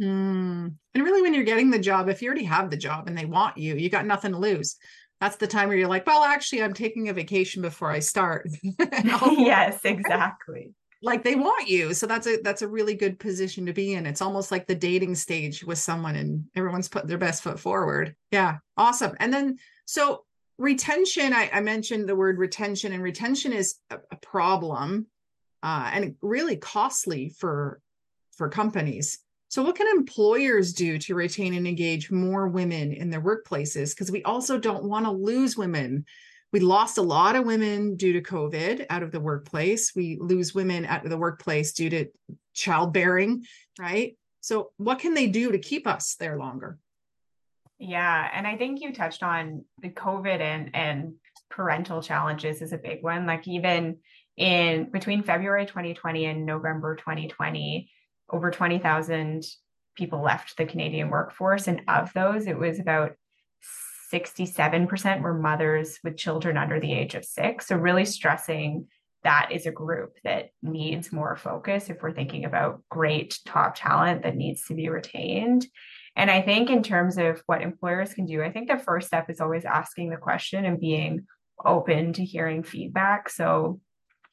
Mm. 0.00 0.74
And 0.94 1.04
really, 1.04 1.22
when 1.22 1.34
you're 1.34 1.44
getting 1.44 1.70
the 1.70 1.78
job, 1.78 2.08
if 2.08 2.22
you 2.22 2.28
already 2.28 2.44
have 2.44 2.70
the 2.70 2.76
job 2.76 3.08
and 3.08 3.16
they 3.16 3.24
want 3.24 3.58
you, 3.58 3.76
you 3.76 3.88
got 3.88 4.06
nothing 4.06 4.32
to 4.32 4.38
lose. 4.38 4.76
That's 5.20 5.36
the 5.36 5.46
time 5.46 5.68
where 5.68 5.76
you're 5.76 5.88
like, 5.88 6.06
well, 6.06 6.24
actually, 6.24 6.62
I'm 6.62 6.74
taking 6.74 7.08
a 7.08 7.12
vacation 7.12 7.62
before 7.62 7.90
I 7.90 8.00
start. 8.00 8.48
yes, 8.82 9.80
exactly. 9.84 10.74
Like 11.04 11.22
they 11.24 11.34
want 11.34 11.68
you. 11.68 11.94
So 11.94 12.06
that's 12.06 12.26
a 12.26 12.40
that's 12.42 12.62
a 12.62 12.68
really 12.68 12.94
good 12.94 13.18
position 13.18 13.66
to 13.66 13.72
be 13.72 13.94
in. 13.94 14.06
It's 14.06 14.22
almost 14.22 14.50
like 14.50 14.66
the 14.66 14.74
dating 14.74 15.14
stage 15.16 15.64
with 15.64 15.78
someone 15.78 16.16
and 16.16 16.44
everyone's 16.54 16.88
putting 16.88 17.08
their 17.08 17.18
best 17.18 17.42
foot 17.42 17.58
forward. 17.58 18.14
Yeah. 18.30 18.58
Awesome. 18.76 19.16
And 19.18 19.32
then 19.32 19.58
so 19.84 20.24
retention, 20.58 21.32
I, 21.32 21.50
I 21.52 21.60
mentioned 21.60 22.08
the 22.08 22.16
word 22.16 22.38
retention, 22.38 22.92
and 22.92 23.02
retention 23.02 23.52
is 23.52 23.76
a, 23.90 23.98
a 24.10 24.16
problem 24.16 25.06
uh, 25.62 25.90
and 25.92 26.14
really 26.20 26.56
costly 26.56 27.34
for 27.38 27.80
for 28.36 28.48
companies. 28.48 29.18
So, 29.48 29.62
what 29.62 29.76
can 29.76 29.86
employers 29.88 30.72
do 30.72 30.98
to 30.98 31.14
retain 31.14 31.54
and 31.54 31.66
engage 31.66 32.10
more 32.10 32.48
women 32.48 32.92
in 32.92 33.10
their 33.10 33.20
workplaces? 33.20 33.90
Because 33.90 34.10
we 34.10 34.22
also 34.22 34.58
don't 34.58 34.84
want 34.84 35.04
to 35.04 35.10
lose 35.10 35.56
women. 35.56 36.06
We 36.52 36.60
lost 36.60 36.98
a 36.98 37.02
lot 37.02 37.36
of 37.36 37.44
women 37.44 37.96
due 37.96 38.14
to 38.14 38.22
COVID 38.22 38.86
out 38.88 39.02
of 39.02 39.10
the 39.10 39.20
workplace. 39.20 39.92
We 39.94 40.18
lose 40.20 40.54
women 40.54 40.86
out 40.86 41.04
of 41.04 41.10
the 41.10 41.18
workplace 41.18 41.72
due 41.72 41.90
to 41.90 42.06
childbearing, 42.54 43.44
right? 43.78 44.16
So, 44.40 44.70
what 44.76 44.98
can 44.98 45.14
they 45.14 45.28
do 45.28 45.52
to 45.52 45.58
keep 45.58 45.86
us 45.86 46.14
there 46.14 46.38
longer? 46.38 46.78
Yeah, 47.78 48.30
and 48.32 48.46
I 48.46 48.56
think 48.56 48.80
you 48.80 48.94
touched 48.94 49.22
on 49.22 49.64
the 49.80 49.90
COVID 49.90 50.40
and 50.40 50.70
and 50.74 51.14
parental 51.50 52.02
challenges 52.02 52.62
is 52.62 52.72
a 52.72 52.78
big 52.78 53.02
one. 53.02 53.26
Like 53.26 53.46
even 53.46 53.98
in 54.36 54.90
between 54.90 55.22
February 55.22 55.66
2020 55.66 56.24
and 56.24 56.46
November 56.46 56.96
2020, 56.96 57.90
over 58.32 58.50
20,000 58.50 59.44
people 59.96 60.22
left 60.22 60.56
the 60.56 60.64
Canadian 60.64 61.10
workforce. 61.10 61.68
And 61.68 61.82
of 61.88 62.12
those, 62.14 62.46
it 62.46 62.58
was 62.58 62.78
about 62.78 63.12
67% 64.12 65.22
were 65.22 65.34
mothers 65.34 65.98
with 66.04 66.16
children 66.16 66.56
under 66.56 66.80
the 66.80 66.92
age 66.92 67.14
of 67.14 67.24
six. 67.24 67.66
So, 67.66 67.76
really 67.76 68.04
stressing 68.04 68.86
that 69.24 69.50
is 69.52 69.66
a 69.66 69.70
group 69.70 70.16
that 70.24 70.50
needs 70.62 71.12
more 71.12 71.36
focus 71.36 71.88
if 71.88 72.02
we're 72.02 72.12
thinking 72.12 72.44
about 72.44 72.82
great 72.90 73.38
top 73.46 73.74
talent 73.76 74.24
that 74.24 74.36
needs 74.36 74.66
to 74.66 74.74
be 74.74 74.88
retained. 74.88 75.66
And 76.16 76.30
I 76.30 76.42
think, 76.42 76.68
in 76.68 76.82
terms 76.82 77.16
of 77.16 77.42
what 77.46 77.62
employers 77.62 78.12
can 78.12 78.26
do, 78.26 78.42
I 78.42 78.52
think 78.52 78.68
the 78.68 78.78
first 78.78 79.06
step 79.06 79.30
is 79.30 79.40
always 79.40 79.64
asking 79.64 80.10
the 80.10 80.16
question 80.16 80.64
and 80.66 80.80
being 80.80 81.26
open 81.64 82.12
to 82.14 82.24
hearing 82.24 82.62
feedback. 82.62 83.30
So, 83.30 83.80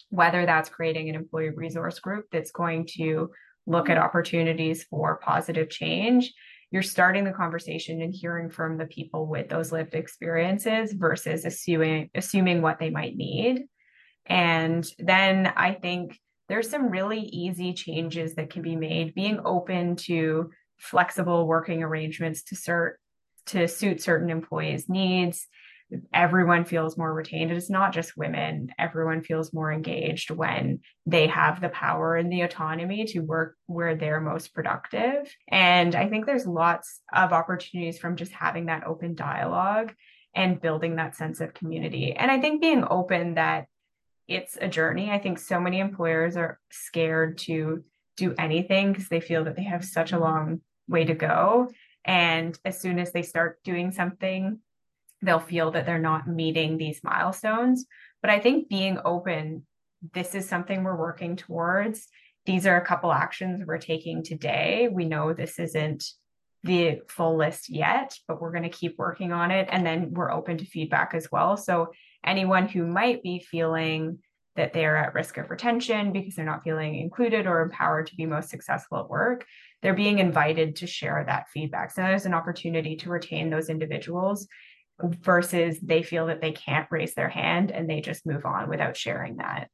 whether 0.09 0.45
that's 0.45 0.69
creating 0.69 1.07
an 1.07 1.15
employee 1.15 1.51
resource 1.51 1.99
group 1.99 2.25
that's 2.31 2.51
going 2.51 2.87
to 2.97 3.29
look 3.67 3.89
at 3.89 3.97
opportunities 3.97 4.83
for 4.83 5.17
positive 5.17 5.69
change, 5.69 6.33
you're 6.71 6.83
starting 6.83 7.23
the 7.23 7.31
conversation 7.31 8.01
and 8.01 8.13
hearing 8.13 8.49
from 8.49 8.77
the 8.77 8.85
people 8.85 9.25
with 9.27 9.49
those 9.49 9.71
lived 9.71 9.95
experiences 9.95 10.93
versus 10.93 11.45
assuming 11.45 12.09
assuming 12.13 12.61
what 12.61 12.79
they 12.79 12.89
might 12.89 13.15
need. 13.15 13.65
And 14.25 14.87
then 14.99 15.51
I 15.55 15.73
think 15.73 16.19
there's 16.47 16.69
some 16.69 16.89
really 16.89 17.21
easy 17.21 17.73
changes 17.73 18.35
that 18.35 18.51
can 18.51 18.61
be 18.61 18.75
made, 18.75 19.15
being 19.15 19.39
open 19.43 19.95
to 19.95 20.51
flexible 20.77 21.47
working 21.47 21.83
arrangements 21.83 22.43
to 22.43 22.55
cert 22.55 22.93
to 23.47 23.67
suit 23.67 24.01
certain 24.01 24.29
employees' 24.29 24.89
needs, 24.89 25.47
everyone 26.13 26.65
feels 26.65 26.97
more 26.97 27.13
retained. 27.13 27.51
It's 27.51 27.69
not 27.69 27.93
just 27.93 28.17
women, 28.17 28.71
everyone 28.77 29.21
feels 29.23 29.53
more 29.53 29.71
engaged 29.71 30.29
when 30.29 30.81
they 31.05 31.27
have 31.27 31.61
the 31.61 31.69
power 31.69 32.15
and 32.15 32.31
the 32.31 32.41
autonomy 32.41 33.05
to 33.05 33.19
work 33.19 33.55
where 33.65 33.95
they're 33.95 34.21
most 34.21 34.53
productive. 34.53 35.33
And 35.47 35.95
I 35.95 36.07
think 36.07 36.25
there's 36.25 36.45
lots 36.45 37.01
of 37.13 37.33
opportunities 37.33 37.97
from 37.97 38.15
just 38.15 38.31
having 38.31 38.67
that 38.67 38.85
open 38.85 39.15
dialogue 39.15 39.93
and 40.35 40.61
building 40.61 40.97
that 40.97 41.15
sense 41.15 41.41
of 41.41 41.53
community. 41.53 42.13
And 42.13 42.29
I 42.29 42.39
think 42.39 42.61
being 42.61 42.83
open 42.87 43.35
that 43.35 43.65
it's 44.27 44.57
a 44.61 44.67
journey. 44.67 45.09
I 45.09 45.17
think 45.17 45.39
so 45.39 45.59
many 45.59 45.79
employers 45.79 46.37
are 46.37 46.59
scared 46.71 47.39
to 47.39 47.83
do 48.15 48.35
anything 48.37 48.91
because 48.91 49.09
they 49.09 49.19
feel 49.19 49.45
that 49.45 49.55
they 49.55 49.63
have 49.63 49.83
such 49.83 50.11
a 50.11 50.19
long 50.19 50.61
way 50.87 51.03
to 51.05 51.15
go. 51.15 51.69
And 52.05 52.57
as 52.63 52.79
soon 52.79 52.99
as 52.99 53.11
they 53.11 53.23
start 53.23 53.59
doing 53.63 53.91
something, 53.91 54.59
they'll 55.21 55.39
feel 55.39 55.71
that 55.71 55.85
they're 55.85 55.99
not 55.99 56.27
meeting 56.27 56.77
these 56.77 57.03
milestones. 57.03 57.85
But 58.21 58.31
I 58.31 58.39
think 58.39 58.69
being 58.69 58.99
open, 59.03 59.65
this 60.13 60.35
is 60.35 60.47
something 60.47 60.83
we're 60.83 60.95
working 60.95 61.35
towards. 61.35 62.07
These 62.45 62.65
are 62.65 62.77
a 62.77 62.85
couple 62.85 63.11
actions 63.11 63.63
we're 63.65 63.77
taking 63.77 64.23
today. 64.23 64.89
We 64.91 65.05
know 65.05 65.33
this 65.33 65.59
isn't 65.59 66.05
the 66.63 67.01
full 67.07 67.37
list 67.37 67.69
yet, 67.69 68.17
but 68.27 68.41
we're 68.41 68.51
going 68.51 68.63
to 68.63 68.69
keep 68.69 68.97
working 68.97 69.31
on 69.31 69.51
it. 69.51 69.67
And 69.71 69.85
then 69.85 70.13
we're 70.13 70.31
open 70.31 70.57
to 70.57 70.65
feedback 70.65 71.13
as 71.13 71.29
well. 71.31 71.57
So 71.57 71.91
anyone 72.25 72.67
who 72.67 72.85
might 72.85 73.23
be 73.23 73.39
feeling 73.39 74.19
that 74.55 74.73
they're 74.73 74.97
at 74.97 75.13
risk 75.13 75.37
of 75.37 75.49
retention 75.49 76.11
because 76.11 76.35
they're 76.35 76.45
not 76.45 76.63
feeling 76.63 76.95
included 76.95 77.47
or 77.47 77.61
empowered 77.61 78.07
to 78.07 78.15
be 78.15 78.25
most 78.25 78.49
successful 78.49 78.99
at 78.99 79.09
work, 79.09 79.45
they're 79.81 79.93
being 79.93 80.19
invited 80.19 80.75
to 80.77 80.87
share 80.87 81.23
that 81.25 81.47
feedback. 81.53 81.91
So 81.91 82.01
there's 82.01 82.25
an 82.25 82.33
opportunity 82.33 82.97
to 82.97 83.09
retain 83.09 83.49
those 83.49 83.69
individuals 83.69 84.47
versus 85.01 85.79
they 85.81 86.03
feel 86.03 86.27
that 86.27 86.41
they 86.41 86.51
can't 86.51 86.87
raise 86.91 87.13
their 87.13 87.29
hand 87.29 87.71
and 87.71 87.89
they 87.89 88.01
just 88.01 88.25
move 88.25 88.45
on 88.45 88.69
without 88.69 88.97
sharing 88.97 89.37
that. 89.37 89.69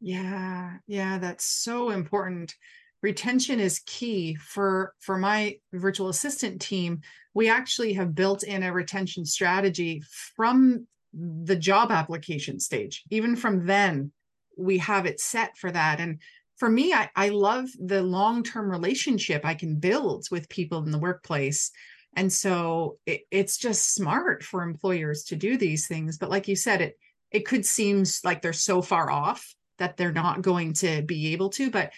Yeah, 0.00 0.74
yeah, 0.86 1.18
that's 1.18 1.44
so 1.44 1.90
important. 1.90 2.54
Retention 3.02 3.60
is 3.60 3.80
key. 3.86 4.34
For 4.34 4.94
for 5.00 5.18
my 5.18 5.58
virtual 5.72 6.08
assistant 6.08 6.60
team 6.60 7.02
we 7.34 7.48
actually 7.48 7.92
have 7.92 8.16
built 8.16 8.42
in 8.42 8.64
a 8.64 8.72
retention 8.72 9.24
strategy 9.24 10.02
from 10.34 10.88
the 11.12 11.54
job 11.54 11.92
application 11.92 12.58
stage. 12.58 13.04
Even 13.10 13.36
from 13.36 13.66
then 13.66 14.10
we 14.56 14.78
have 14.78 15.06
it 15.06 15.20
set 15.20 15.56
for 15.56 15.70
that. 15.70 16.00
And 16.00 16.18
for 16.58 16.68
me 16.68 16.92
i, 16.92 17.08
I 17.14 17.28
love 17.28 17.68
the 17.78 18.02
long-term 18.02 18.68
relationship 18.70 19.42
i 19.44 19.54
can 19.54 19.76
build 19.76 20.26
with 20.30 20.48
people 20.48 20.82
in 20.82 20.90
the 20.90 20.98
workplace 20.98 21.70
and 22.14 22.32
so 22.32 22.98
it, 23.06 23.22
it's 23.30 23.56
just 23.58 23.94
smart 23.94 24.42
for 24.42 24.62
employers 24.62 25.24
to 25.24 25.36
do 25.36 25.56
these 25.56 25.86
things 25.86 26.18
but 26.18 26.30
like 26.30 26.48
you 26.48 26.56
said 26.56 26.80
it 26.80 26.98
it 27.30 27.46
could 27.46 27.64
seem 27.64 28.04
like 28.24 28.40
they're 28.40 28.52
so 28.52 28.80
far 28.80 29.10
off 29.10 29.54
that 29.78 29.96
they're 29.96 30.12
not 30.12 30.42
going 30.42 30.72
to 30.72 31.02
be 31.02 31.32
able 31.32 31.50
to 31.50 31.70
but 31.70 31.92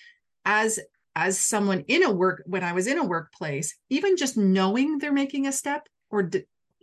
as 0.44 0.79
as 1.16 1.38
someone 1.38 1.85
in 1.88 2.03
a 2.05 2.11
work 2.11 2.42
when 2.46 2.64
i 2.64 2.73
was 2.73 2.87
in 2.87 2.99
a 2.99 3.05
workplace 3.05 3.77
even 3.88 4.16
just 4.16 4.37
knowing 4.37 4.99
they're 4.99 5.12
making 5.12 5.46
a 5.46 5.53
step 5.53 5.88
or 6.11 6.31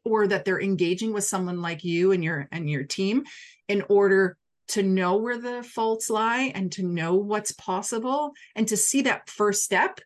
or 0.05 0.27
that 0.27 0.45
they're 0.45 0.61
engaging 0.61 1.13
with 1.13 1.23
someone 1.23 1.61
like 1.61 1.83
you 1.83 2.11
and 2.11 2.23
your 2.23 2.47
and 2.51 2.69
your 2.69 2.83
team 2.83 3.23
in 3.67 3.83
order 3.89 4.37
to 4.69 4.83
know 4.83 5.15
where 5.15 5.37
the 5.37 5.63
faults 5.63 6.09
lie 6.09 6.51
and 6.53 6.73
to 6.73 6.83
know 6.83 7.15
what's 7.15 7.53
possible 7.53 8.33
and 8.55 8.67
to 8.67 8.75
see 8.75 9.01
that 9.03 9.29
first 9.29 9.63
step 9.63 10.01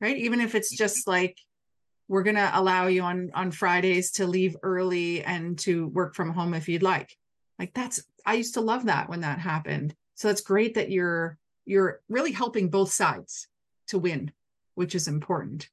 right? 0.00 0.16
Even 0.16 0.40
if 0.40 0.54
it's 0.54 0.72
mm-hmm. 0.72 0.84
just 0.84 1.06
like 1.06 1.38
we're 2.10 2.24
going 2.24 2.36
to 2.36 2.50
allow 2.54 2.88
you 2.88 3.02
on 3.02 3.30
on 3.34 3.50
fridays 3.50 4.10
to 4.10 4.26
leave 4.26 4.56
early 4.62 5.22
and 5.22 5.58
to 5.58 5.86
work 5.88 6.14
from 6.14 6.32
home 6.32 6.54
if 6.54 6.68
you'd 6.68 6.82
like 6.82 7.16
like 7.58 7.72
that's 7.72 8.02
i 8.26 8.34
used 8.34 8.54
to 8.54 8.60
love 8.60 8.86
that 8.86 9.08
when 9.08 9.20
that 9.20 9.38
happened 9.38 9.94
so 10.20 10.28
it's 10.28 10.42
great 10.42 10.74
that 10.74 10.90
you're 10.90 11.38
you're 11.64 12.00
really 12.08 12.32
helping 12.32 12.68
both 12.68 12.92
sides 12.92 13.48
to 13.86 13.98
win, 13.98 14.32
which 14.74 14.94
is 14.94 15.08
important. 15.08 15.68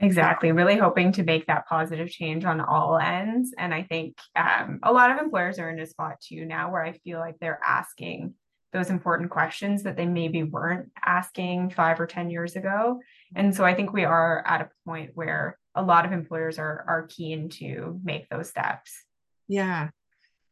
Exactly. 0.00 0.50
Really 0.50 0.76
hoping 0.76 1.12
to 1.12 1.22
make 1.22 1.46
that 1.46 1.68
positive 1.68 2.10
change 2.10 2.44
on 2.44 2.60
all 2.60 2.98
ends. 2.98 3.54
And 3.56 3.72
I 3.72 3.82
think 3.82 4.16
um, 4.34 4.80
a 4.82 4.92
lot 4.92 5.10
of 5.10 5.18
employers 5.18 5.58
are 5.58 5.70
in 5.70 5.78
a 5.78 5.86
spot 5.86 6.20
too 6.20 6.44
now 6.44 6.72
where 6.72 6.82
I 6.82 6.92
feel 6.92 7.20
like 7.20 7.36
they're 7.38 7.60
asking 7.64 8.34
those 8.72 8.90
important 8.90 9.30
questions 9.30 9.84
that 9.84 9.96
they 9.96 10.06
maybe 10.06 10.42
weren't 10.42 10.90
asking 11.04 11.70
five 11.70 12.00
or 12.00 12.06
10 12.06 12.30
years 12.30 12.56
ago. 12.56 12.98
And 13.34 13.54
so 13.54 13.64
I 13.64 13.74
think 13.74 13.92
we 13.92 14.04
are 14.04 14.44
at 14.46 14.60
a 14.60 14.70
point 14.86 15.10
where 15.14 15.58
a 15.74 15.82
lot 15.82 16.04
of 16.04 16.12
employers 16.12 16.58
are, 16.58 16.84
are 16.86 17.06
keen 17.08 17.48
to 17.50 18.00
make 18.04 18.28
those 18.28 18.48
steps. 18.48 19.04
Yeah. 19.48 19.90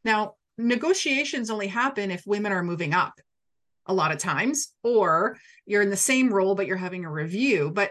Now, 0.04 0.34
negotiations 0.58 1.50
only 1.50 1.68
happen 1.68 2.10
if 2.10 2.26
women 2.26 2.52
are 2.52 2.62
moving 2.62 2.92
up 2.92 3.14
a 3.86 3.94
lot 3.94 4.12
of 4.12 4.18
times, 4.18 4.72
or 4.82 5.36
you're 5.66 5.82
in 5.82 5.90
the 5.90 5.96
same 5.96 6.32
role, 6.32 6.54
but 6.54 6.66
you're 6.66 6.76
having 6.76 7.04
a 7.04 7.10
review. 7.10 7.70
But 7.72 7.90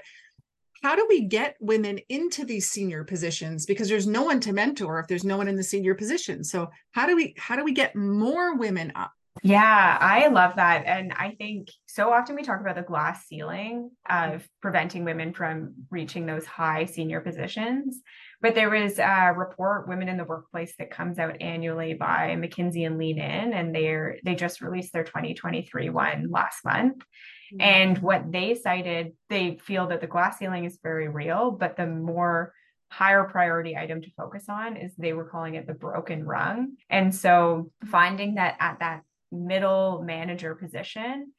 how 0.82 0.96
do 0.96 1.06
we 1.08 1.22
get 1.22 1.56
women 1.60 2.00
into 2.10 2.44
these 2.44 2.70
senior 2.70 3.04
positions 3.04 3.66
because 3.66 3.88
there's 3.88 4.08
no 4.08 4.24
one 4.24 4.40
to 4.40 4.54
mentor 4.54 5.00
if 5.00 5.08
there's 5.08 5.24
no 5.24 5.38
one 5.38 5.48
in 5.48 5.56
the 5.56 5.64
senior 5.64 5.96
position 5.96 6.44
so 6.44 6.70
how 6.92 7.06
do 7.06 7.16
we 7.16 7.36
how 7.38 7.56
do 7.56 7.64
we 7.64 7.72
get 7.72 7.96
more 7.96 8.56
women 8.56 8.92
up 8.96 9.12
yeah 9.44 9.98
i 10.00 10.28
love 10.28 10.56
that 10.58 10.84
and 10.86 11.14
i 11.14 11.32
think 11.38 11.70
so 11.86 12.12
often 12.12 12.36
we 12.36 12.44
talk 12.44 12.60
about 12.60 12.76
the 12.76 12.82
glass 12.82 13.26
ceiling 13.28 13.90
of 14.10 14.48
preventing 14.62 15.06
women 15.06 15.34
from 15.34 15.74
reaching 15.90 16.26
those 16.26 16.46
high 16.46 16.86
senior 16.86 17.22
positions 17.22 18.02
but 18.42 18.56
there 18.56 18.72
was 18.72 18.98
a 18.98 19.34
report, 19.36 19.88
Women 19.88 20.10
in 20.10 20.18
the 20.18 20.24
Workplace, 20.24 20.74
that 20.80 20.90
comes 20.90 21.20
out 21.20 21.42
annually 21.42 21.94
by 21.94 22.36
McKinsey 22.38 22.88
and 22.88 22.98
Lean 22.98 23.20
In, 23.20 23.54
and 23.54 23.74
they're 23.74 24.18
they 24.26 24.34
just 24.34 24.62
released 24.62 24.94
their 24.94 25.04
2023 25.04 25.90
one 25.92 26.28
last 26.32 26.66
month. 26.66 26.98
Mm-hmm. 26.98 27.62
And 27.62 27.98
what 28.00 28.32
they 28.32 28.56
cited, 28.56 29.14
they 29.30 29.60
feel 29.64 29.88
that 29.88 30.02
the 30.02 30.08
glass 30.08 30.40
ceiling 30.40 30.66
is 30.66 30.80
very 30.82 31.08
real, 31.08 31.52
but 31.52 31.78
the 31.78 31.86
more 31.86 32.54
higher 32.90 33.24
priority 33.26 33.78
item 33.78 34.02
to 34.02 34.12
focus 34.18 34.46
on 34.50 34.76
is 34.76 34.92
they 34.98 35.14
were 35.14 35.30
calling 35.30 35.56
it 35.56 35.68
the 35.68 35.74
broken 35.74 36.26
rung. 36.26 36.76
And 36.90 37.14
so 37.14 37.72
finding 37.86 38.36
that 38.36 38.58
at 38.60 38.80
that 38.80 39.04
middle 39.32 40.04
manager 40.04 40.56
position, 40.56 41.32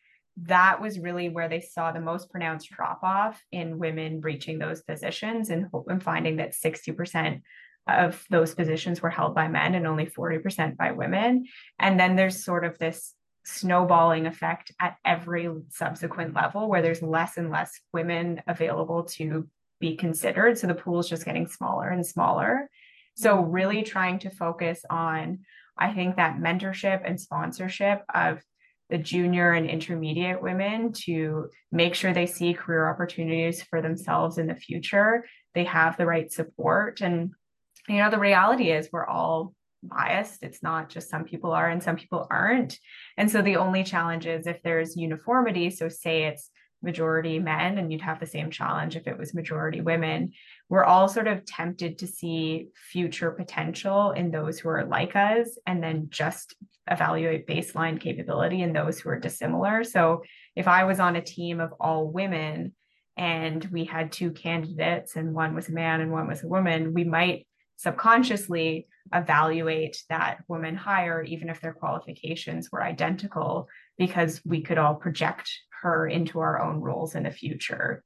that 0.43 0.81
was 0.81 0.99
really 0.99 1.29
where 1.29 1.49
they 1.49 1.61
saw 1.61 1.93
the 1.93 2.01
most 2.01 2.31
pronounced 2.31 2.71
drop 2.71 3.01
off 3.03 3.43
in 3.53 3.79
women 3.79 4.21
reaching 4.21 4.59
those 4.59 4.83
positions 4.83 5.51
and, 5.51 5.67
and 5.89 6.03
finding 6.03 6.37
that 6.37 6.55
60% 6.55 7.43
of 7.89 8.25
those 8.31 8.55
positions 8.55 9.03
were 9.03 9.11
held 9.11 9.35
by 9.35 9.49
men 9.49 9.75
and 9.75 9.87
only 9.87 10.07
40% 10.07 10.77
by 10.77 10.93
women. 10.93 11.47
And 11.79 11.99
then 11.99 12.17
there's 12.17 12.45
sort 12.45 12.65
of 12.65 12.79
this 12.79 13.15
snowballing 13.45 14.27
effect 14.27 14.73
at 14.81 14.97
every 15.05 15.51
subsequent 15.71 16.35
level 16.35 16.69
where 16.69 16.81
there's 16.81 17.03
less 17.03 17.37
and 17.37 17.51
less 17.51 17.73
women 17.93 18.41
available 18.47 19.05
to 19.05 19.49
be 19.81 19.97
considered. 19.97 20.57
So 20.57 20.69
the 20.69 20.75
pool 20.75 21.01
is 21.01 21.09
just 21.09 21.25
getting 21.25 21.49
smaller 21.49 21.89
and 21.89 22.07
smaller. 22.07 22.71
So, 23.17 23.37
mm-hmm. 23.37 23.51
really 23.51 23.83
trying 23.83 24.21
to 24.21 24.31
focus 24.31 24.85
on, 24.89 25.41
I 25.79 25.93
think, 25.93 26.17
that 26.17 26.39
mentorship 26.39 27.03
and 27.05 27.21
sponsorship 27.21 28.03
of 28.15 28.41
the 28.91 28.99
junior 28.99 29.53
and 29.53 29.71
intermediate 29.71 30.43
women 30.43 30.93
to 30.93 31.49
make 31.71 31.95
sure 31.95 32.13
they 32.13 32.27
see 32.27 32.53
career 32.53 32.91
opportunities 32.91 33.63
for 33.63 33.81
themselves 33.81 34.39
in 34.39 34.47
the 34.47 34.55
future. 34.55 35.25
They 35.55 35.65
have 35.65 35.97
the 35.97 36.07
right 36.07 36.31
support. 36.31 37.01
And, 37.01 37.33
you 37.89 37.97
know, 37.97 38.11
the 38.11 38.19
reality 38.19 38.71
is 38.71 38.91
we're 38.93 39.07
all 39.07 39.55
biased. 39.83 40.43
It's 40.43 40.63
not 40.63 40.91
just 40.91 41.09
some 41.09 41.25
people 41.25 41.53
are 41.53 41.69
and 41.69 41.83
some 41.83 41.97
people 41.97 42.27
aren't. 42.31 42.79
And 43.17 43.31
so 43.31 43.41
the 43.41 43.57
only 43.57 43.83
challenge 43.83 44.27
is 44.27 44.47
if 44.47 44.63
there's 44.63 44.97
uniformity. 44.97 45.71
So, 45.71 45.89
say 45.89 46.25
it's 46.25 46.51
majority 46.83 47.39
men 47.39 47.79
and 47.79 47.93
you'd 47.93 48.01
have 48.03 48.21
the 48.21 48.27
same 48.27 48.51
challenge 48.51 48.97
if 48.97 49.07
it 49.07 49.17
was 49.17 49.35
majority 49.35 49.81
women. 49.81 50.33
We're 50.69 50.85
all 50.85 51.09
sort 51.09 51.29
of 51.29 51.45
tempted 51.45 51.99
to 51.99 52.07
see 52.07 52.69
future 52.75 53.31
potential 53.31 54.13
in 54.13 54.31
those 54.31 54.59
who 54.59 54.69
are 54.69 54.85
like 54.85 55.17
us 55.17 55.59
and 55.67 55.83
then 55.83 56.09
just 56.11 56.55
evaluate 56.91 57.47
baseline 57.47 58.01
capability 58.01 58.63
in 58.63 58.73
those 58.73 58.99
who 58.99 59.11
are 59.11 59.19
dissimilar. 59.19 59.85
So 59.85 60.23
if 60.57 60.69
i 60.69 60.85
was 60.85 61.01
on 61.01 61.17
a 61.17 61.23
team 61.23 61.61
of 61.61 61.73
all 61.81 62.07
women 62.07 62.73
and 63.17 63.65
we 63.67 63.85
had 63.85 64.11
two 64.11 64.31
candidates 64.31 65.17
and 65.17 65.35
one 65.35 65.55
was 65.55 65.69
a 65.69 65.73
man 65.73 66.01
and 66.01 66.11
one 66.11 66.27
was 66.27 66.43
a 66.43 66.49
woman 66.49 66.95
we 66.95 67.05
might 67.05 67.47
subconsciously 67.77 68.87
evaluate 69.13 70.03
that 70.09 70.39
woman 70.49 70.75
higher 70.77 71.23
even 71.23 71.49
if 71.49 71.61
their 71.61 71.73
qualifications 71.73 72.71
were 72.71 72.83
identical 72.83 73.69
because 73.99 74.41
we 74.45 74.63
could 74.63 74.79
all 74.79 74.95
project 74.95 75.51
her 75.83 76.07
into 76.07 76.39
our 76.41 76.61
own 76.61 76.81
roles 76.81 77.15
in 77.15 77.25
the 77.25 77.31
future. 77.31 78.03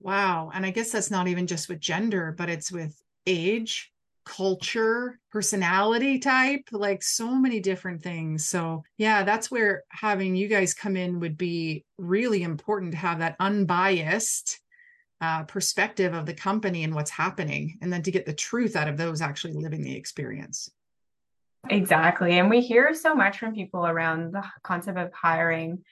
Wow. 0.00 0.50
And 0.54 0.64
I 0.64 0.70
guess 0.70 0.92
that's 0.92 1.10
not 1.10 1.28
even 1.28 1.46
just 1.46 1.68
with 1.68 1.80
gender, 1.80 2.34
but 2.36 2.48
it's 2.48 2.70
with 2.70 3.00
age, 3.26 3.92
culture, 4.24 5.18
personality 5.32 6.18
type, 6.18 6.62
like 6.70 7.02
so 7.02 7.34
many 7.34 7.60
different 7.60 8.02
things. 8.02 8.46
So, 8.46 8.84
yeah, 8.96 9.22
that's 9.22 9.50
where 9.50 9.84
having 9.88 10.36
you 10.36 10.48
guys 10.48 10.74
come 10.74 10.96
in 10.96 11.20
would 11.20 11.38
be 11.38 11.84
really 11.96 12.42
important 12.42 12.92
to 12.92 12.98
have 12.98 13.20
that 13.20 13.36
unbiased 13.40 14.60
uh, 15.20 15.44
perspective 15.44 16.14
of 16.14 16.26
the 16.26 16.34
company 16.34 16.84
and 16.84 16.94
what's 16.94 17.10
happening, 17.10 17.78
and 17.82 17.92
then 17.92 18.02
to 18.02 18.10
get 18.10 18.26
the 18.26 18.32
truth 18.32 18.76
out 18.76 18.86
of 18.86 18.96
those 18.96 19.20
actually 19.20 19.54
living 19.54 19.82
the 19.82 19.96
experience. 19.96 20.70
Exactly. 21.70 22.38
And 22.38 22.48
we 22.50 22.60
hear 22.60 22.94
so 22.94 23.14
much 23.14 23.38
from 23.38 23.54
people 23.54 23.86
around 23.86 24.32
the 24.32 24.44
concept 24.62 24.98
of 24.98 25.12
hiring 25.12 25.84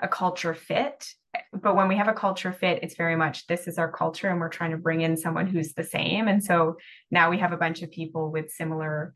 a 0.00 0.08
culture 0.08 0.54
fit. 0.54 1.08
But 1.52 1.74
when 1.76 1.88
we 1.88 1.96
have 1.96 2.08
a 2.08 2.12
culture 2.12 2.52
fit, 2.52 2.80
it's 2.82 2.96
very 2.96 3.16
much 3.16 3.46
this 3.46 3.66
is 3.66 3.78
our 3.78 3.90
culture 3.90 4.28
and 4.28 4.40
we're 4.40 4.48
trying 4.48 4.70
to 4.70 4.76
bring 4.76 5.00
in 5.00 5.16
someone 5.16 5.46
who's 5.46 5.72
the 5.72 5.84
same. 5.84 6.28
And 6.28 6.42
so 6.44 6.76
now 7.10 7.30
we 7.30 7.38
have 7.38 7.52
a 7.52 7.56
bunch 7.56 7.82
of 7.82 7.90
people 7.90 8.30
with 8.30 8.50
similar 8.50 9.14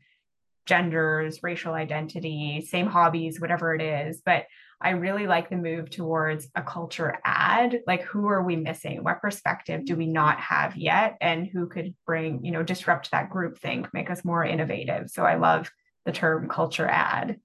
genders, 0.65 1.41
racial 1.41 1.73
identity, 1.73 2.65
same 2.69 2.87
hobbies, 2.87 3.39
whatever 3.39 3.73
it 3.73 3.81
is. 3.81 4.21
But 4.25 4.45
I 4.81 4.91
really 4.91 5.27
like 5.27 5.49
the 5.49 5.57
move 5.57 5.89
towards 5.89 6.47
a 6.55 6.61
culture 6.61 7.19
add. 7.25 7.81
Like, 7.87 8.03
who 8.03 8.27
are 8.27 8.43
we 8.43 8.55
missing? 8.55 9.03
What 9.03 9.21
perspective 9.21 9.85
do 9.85 9.95
we 9.95 10.05
not 10.05 10.39
have 10.39 10.77
yet? 10.77 11.17
And 11.21 11.47
who 11.47 11.67
could 11.67 11.95
bring, 12.05 12.45
you 12.45 12.51
know, 12.51 12.63
disrupt 12.63 13.11
that 13.11 13.29
group 13.29 13.57
think, 13.59 13.93
make 13.93 14.09
us 14.09 14.23
more 14.23 14.43
innovative? 14.43 15.09
So 15.09 15.23
I 15.23 15.35
love 15.35 15.69
the 16.05 16.11
term 16.11 16.47
culture 16.47 16.87
add. 16.87 17.39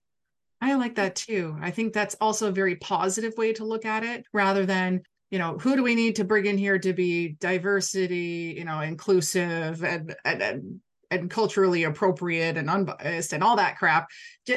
I 0.60 0.74
like 0.74 0.94
that 0.94 1.16
too. 1.16 1.56
I 1.60 1.70
think 1.70 1.92
that's 1.92 2.16
also 2.20 2.48
a 2.48 2.52
very 2.52 2.76
positive 2.76 3.36
way 3.36 3.52
to 3.54 3.64
look 3.64 3.84
at 3.84 4.02
it 4.02 4.24
rather 4.32 4.64
than, 4.64 5.02
you 5.30 5.38
know, 5.38 5.58
who 5.58 5.76
do 5.76 5.82
we 5.82 5.94
need 5.94 6.16
to 6.16 6.24
bring 6.24 6.46
in 6.46 6.56
here 6.56 6.78
to 6.78 6.92
be 6.92 7.36
diversity, 7.40 8.54
you 8.56 8.64
know, 8.64 8.80
inclusive 8.80 9.84
and, 9.84 10.14
and, 10.24 10.42
and 10.42 10.80
and 11.10 11.30
culturally 11.30 11.84
appropriate 11.84 12.56
and 12.56 12.68
unbiased 12.68 13.32
and 13.32 13.42
all 13.42 13.56
that 13.56 13.78
crap 13.78 14.08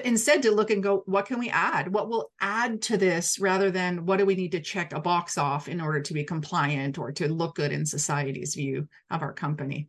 instead 0.03 0.41
to 0.41 0.51
look 0.51 0.71
and 0.71 0.81
go 0.81 1.03
what 1.05 1.25
can 1.25 1.39
we 1.39 1.49
add 1.49 1.93
what 1.93 2.09
will 2.09 2.31
add 2.41 2.81
to 2.81 2.97
this 2.97 3.37
rather 3.39 3.69
than 3.69 4.05
what 4.05 4.17
do 4.17 4.25
we 4.25 4.33
need 4.33 4.51
to 4.51 4.59
check 4.59 4.93
a 4.93 4.99
box 4.99 5.37
off 5.37 5.67
in 5.67 5.79
order 5.79 6.01
to 6.01 6.13
be 6.13 6.23
compliant 6.23 6.97
or 6.97 7.11
to 7.11 7.31
look 7.31 7.55
good 7.55 7.71
in 7.71 7.85
society's 7.85 8.55
view 8.55 8.87
of 9.11 9.21
our 9.21 9.33
company 9.33 9.87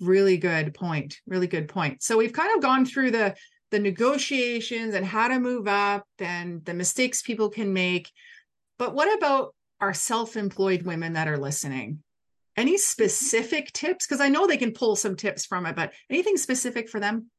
really 0.00 0.36
good 0.36 0.74
point 0.74 1.18
really 1.26 1.46
good 1.46 1.68
point 1.68 2.02
so 2.02 2.16
we've 2.16 2.32
kind 2.32 2.54
of 2.54 2.62
gone 2.62 2.84
through 2.84 3.10
the 3.10 3.34
the 3.70 3.78
negotiations 3.78 4.94
and 4.94 5.04
how 5.04 5.28
to 5.28 5.38
move 5.38 5.68
up 5.68 6.04
and 6.18 6.64
the 6.64 6.74
mistakes 6.74 7.22
people 7.22 7.48
can 7.48 7.72
make 7.72 8.10
but 8.78 8.94
what 8.94 9.16
about 9.16 9.54
our 9.80 9.92
self-employed 9.92 10.82
women 10.82 11.12
that 11.14 11.28
are 11.28 11.38
listening 11.38 12.02
any 12.58 12.72
mm-hmm. 12.72 12.78
specific 12.78 13.72
tips? 13.72 14.06
Because 14.06 14.20
I 14.20 14.28
know 14.28 14.46
they 14.46 14.56
can 14.56 14.72
pull 14.72 14.96
some 14.96 15.16
tips 15.16 15.46
from 15.46 15.64
it, 15.64 15.76
but 15.76 15.92
anything 16.10 16.36
specific 16.36 16.90
for 16.90 17.00
them? 17.00 17.30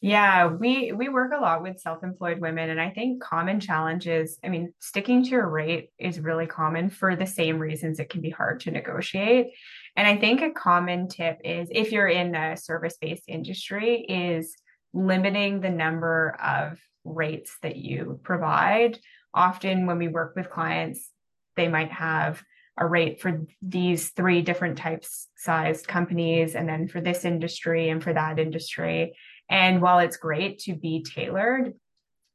Yeah, 0.00 0.46
we 0.46 0.90
we 0.90 1.08
work 1.08 1.32
a 1.32 1.40
lot 1.40 1.62
with 1.62 1.78
self-employed 1.78 2.40
women 2.40 2.70
and 2.70 2.80
I 2.80 2.90
think 2.90 3.22
common 3.22 3.60
challenges, 3.60 4.36
I 4.42 4.48
mean, 4.48 4.72
sticking 4.80 5.22
to 5.22 5.30
your 5.30 5.48
rate 5.48 5.90
is 5.96 6.18
really 6.18 6.46
common 6.46 6.90
for 6.90 7.14
the 7.14 7.26
same 7.26 7.58
reasons 7.58 8.00
it 8.00 8.10
can 8.10 8.20
be 8.20 8.30
hard 8.30 8.58
to 8.60 8.72
negotiate. 8.72 9.52
And 9.96 10.06
I 10.06 10.16
think 10.16 10.40
a 10.40 10.50
common 10.50 11.08
tip 11.08 11.38
is 11.44 11.68
if 11.70 11.92
you're 11.92 12.08
in 12.08 12.34
a 12.34 12.56
service-based 12.56 13.24
industry 13.28 14.00
is 14.00 14.56
limiting 14.94 15.60
the 15.60 15.70
number 15.70 16.36
of 16.42 16.78
rates 17.04 17.56
that 17.62 17.76
you 17.76 18.20
provide. 18.22 18.98
Often 19.34 19.86
when 19.86 19.98
we 19.98 20.08
work 20.08 20.34
with 20.36 20.50
clients, 20.50 21.10
they 21.56 21.68
might 21.68 21.90
have 21.90 22.42
a 22.78 22.86
rate 22.86 23.20
for 23.20 23.42
these 23.60 24.10
three 24.10 24.42
different 24.42 24.78
types 24.78 25.28
sized 25.36 25.86
companies 25.86 26.54
and 26.54 26.68
then 26.68 26.88
for 26.88 27.00
this 27.00 27.24
industry 27.24 27.90
and 27.90 28.02
for 28.02 28.12
that 28.12 28.38
industry 28.38 29.14
and 29.50 29.82
while 29.82 29.98
it's 29.98 30.16
great 30.16 30.58
to 30.58 30.74
be 30.74 31.02
tailored 31.02 31.74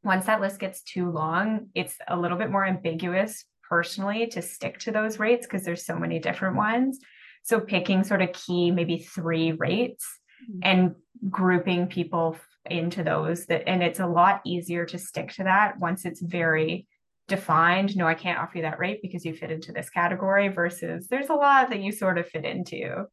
once 0.04 0.28
that 0.28 0.40
list 0.40 0.60
gets 0.60 0.84
too 0.84 1.10
long 1.10 1.70
it's 1.74 1.96
a 2.08 2.16
little 2.16 2.38
bit 2.38 2.52
more 2.52 2.66
ambiguous 2.66 3.46
personally 3.68 4.28
to 4.28 4.42
stick 4.42 4.78
to 4.78 4.92
those 4.92 5.18
rates 5.18 5.48
because 5.48 5.64
there's 5.64 5.86
so 5.86 5.98
many 5.98 6.20
different 6.20 6.56
ones 6.56 7.00
so 7.44 7.60
picking 7.60 8.04
sort 8.04 8.22
of 8.22 8.34
key 8.34 8.72
maybe 8.72 8.98
three 8.98 9.52
rates 9.54 10.06
mm-hmm. 10.44 10.60
and 10.64 10.96
grouping 11.30 11.88
people 11.88 12.38
into 12.70 13.04
those 13.04 13.46
that 13.46 13.68
and 13.68 13.82
it's 13.82 14.00
a 14.00 14.08
lot 14.08 14.42
easier 14.46 14.86
to 14.86 14.98
stick 14.98 15.32
to 15.32 15.44
that 15.44 15.80
once 15.80 16.06
it's 16.06 16.22
very 16.22 16.86
defined. 17.28 17.96
No 17.96 18.08
i 18.08 18.14
can't 18.14 18.40
offer 18.40 18.58
you 18.58 18.64
that 18.64 18.80
rate 18.80 19.02
because 19.02 19.26
you 19.26 19.34
fit 19.34 19.52
into 19.52 19.72
this 19.72 19.90
category 19.90 20.48
versus 20.50 21.08
there's 21.08 21.30
a 21.30 21.34
lot 21.34 21.70
that 21.70 21.82
you 21.82 21.92
sort 21.92 22.18
of 22.18 22.28
fit 22.28 22.46
into. 22.46 23.06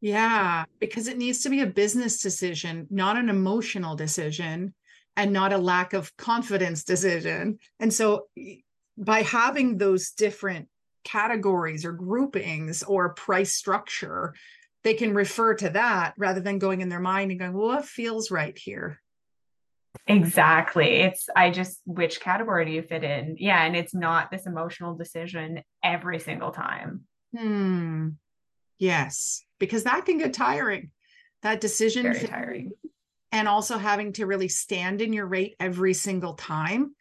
Yeah 0.00 0.64
because 0.78 1.08
it 1.08 1.18
needs 1.18 1.42
to 1.42 1.50
be 1.50 1.60
a 1.60 1.66
business 1.66 2.22
decision 2.22 2.86
not 2.90 3.16
an 3.16 3.28
emotional 3.28 3.96
decision 3.96 4.74
and 5.20 5.32
not 5.34 5.52
a 5.52 5.58
lack 5.58 5.92
of 5.92 6.16
confidence 6.16 6.84
decision. 6.84 7.58
And 7.78 7.92
so 7.92 8.28
by 8.96 9.20
having 9.20 9.76
those 9.76 10.12
different 10.12 10.68
categories 11.04 11.84
or 11.84 11.92
groupings 11.92 12.82
or 12.82 13.14
price 13.14 13.54
structure 13.54 14.34
they 14.82 14.94
can 14.94 15.14
refer 15.14 15.54
to 15.54 15.68
that 15.70 16.14
rather 16.16 16.40
than 16.40 16.58
going 16.58 16.80
in 16.80 16.88
their 16.88 17.00
mind 17.00 17.30
and 17.30 17.40
going 17.40 17.52
well 17.52 17.68
what 17.68 17.84
feels 17.84 18.30
right 18.30 18.58
here 18.58 19.00
Exactly. 20.06 20.96
It's 21.00 21.28
I 21.34 21.50
just 21.50 21.80
which 21.84 22.20
category 22.20 22.64
do 22.64 22.72
you 22.72 22.82
fit 22.82 23.04
in? 23.04 23.36
Yeah, 23.38 23.62
and 23.62 23.76
it's 23.76 23.94
not 23.94 24.30
this 24.30 24.46
emotional 24.46 24.94
decision 24.94 25.62
every 25.82 26.18
single 26.18 26.50
time. 26.50 27.02
Hmm. 27.36 28.10
Yes, 28.78 29.44
because 29.58 29.84
that 29.84 30.06
can 30.06 30.18
get 30.18 30.32
tiring. 30.32 30.90
That 31.42 31.60
decision 31.60 32.04
very 32.04 32.26
tiring. 32.26 32.72
And 33.32 33.46
also 33.46 33.78
having 33.78 34.12
to 34.14 34.26
really 34.26 34.48
stand 34.48 35.00
in 35.00 35.12
your 35.12 35.26
rate 35.26 35.54
every 35.60 35.94
single 35.94 36.34
time 36.34 36.94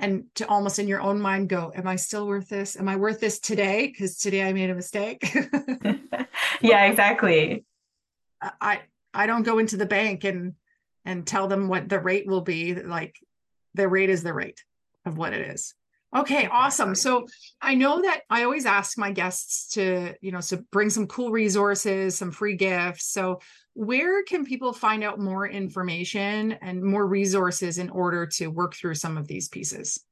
and 0.00 0.24
to 0.36 0.48
almost 0.48 0.78
in 0.78 0.88
your 0.88 1.00
own 1.00 1.20
mind 1.20 1.48
go, 1.48 1.72
Am 1.74 1.86
I 1.86 1.96
still 1.96 2.26
worth 2.26 2.48
this? 2.48 2.76
Am 2.78 2.88
I 2.88 2.96
worth 2.96 3.20
this 3.20 3.38
today? 3.38 3.86
Because 3.86 4.16
today 4.16 4.42
I 4.42 4.52
made 4.52 4.70
a 4.70 4.74
mistake. 4.74 5.32
yeah, 6.60 6.86
exactly. 6.86 7.64
I 8.40 8.80
I 9.12 9.26
don't 9.26 9.42
go 9.42 9.58
into 9.58 9.76
the 9.76 9.86
bank 9.86 10.24
and 10.24 10.54
and 11.04 11.26
tell 11.26 11.48
them 11.48 11.68
what 11.68 11.88
the 11.88 12.00
rate 12.00 12.26
will 12.26 12.40
be 12.40 12.74
like 12.74 13.16
the 13.74 13.88
rate 13.88 14.10
is 14.10 14.22
the 14.22 14.32
rate 14.32 14.64
of 15.04 15.16
what 15.16 15.32
it 15.32 15.50
is 15.50 15.74
okay 16.14 16.48
awesome 16.50 16.94
so 16.94 17.26
i 17.60 17.74
know 17.74 18.02
that 18.02 18.22
i 18.30 18.42
always 18.42 18.66
ask 18.66 18.98
my 18.98 19.12
guests 19.12 19.68
to 19.74 20.14
you 20.20 20.32
know 20.32 20.40
to 20.40 20.56
bring 20.72 20.90
some 20.90 21.06
cool 21.06 21.30
resources 21.30 22.18
some 22.18 22.30
free 22.30 22.56
gifts 22.56 23.06
so 23.06 23.40
where 23.74 24.24
can 24.24 24.44
people 24.44 24.72
find 24.72 25.04
out 25.04 25.20
more 25.20 25.46
information 25.46 26.52
and 26.52 26.82
more 26.82 27.06
resources 27.06 27.78
in 27.78 27.88
order 27.90 28.26
to 28.26 28.48
work 28.48 28.74
through 28.74 28.94
some 28.94 29.16
of 29.16 29.28
these 29.28 29.48
pieces 29.48 30.04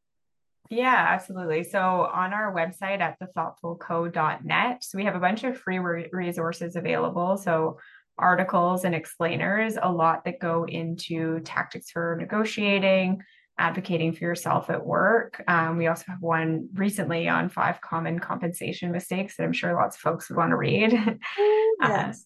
yeah, 0.70 1.06
absolutely. 1.08 1.64
So 1.64 1.80
on 1.80 2.34
our 2.34 2.54
website 2.54 3.00
at 3.00 3.18
thethoughtfulco.net, 3.20 4.84
so 4.84 4.98
we 4.98 5.04
have 5.04 5.14
a 5.14 5.20
bunch 5.20 5.44
of 5.44 5.56
free 5.56 5.78
re- 5.78 6.10
resources 6.12 6.76
available. 6.76 7.38
So 7.38 7.78
articles 8.18 8.84
and 8.84 8.94
explainers, 8.94 9.78
a 9.80 9.90
lot 9.90 10.24
that 10.24 10.40
go 10.40 10.64
into 10.64 11.40
tactics 11.40 11.90
for 11.90 12.16
negotiating, 12.20 13.22
advocating 13.58 14.12
for 14.12 14.24
yourself 14.24 14.70
at 14.70 14.84
work. 14.84 15.42
Um, 15.48 15.76
we 15.76 15.88
also 15.88 16.04
have 16.08 16.22
one 16.22 16.68
recently 16.74 17.28
on 17.28 17.48
five 17.48 17.80
common 17.80 18.18
compensation 18.18 18.92
mistakes 18.92 19.36
that 19.36 19.44
I'm 19.44 19.52
sure 19.52 19.74
lots 19.74 19.96
of 19.96 20.00
folks 20.00 20.28
would 20.28 20.38
want 20.38 20.50
to 20.50 20.56
read. 20.56 20.92
yes. 21.80 22.24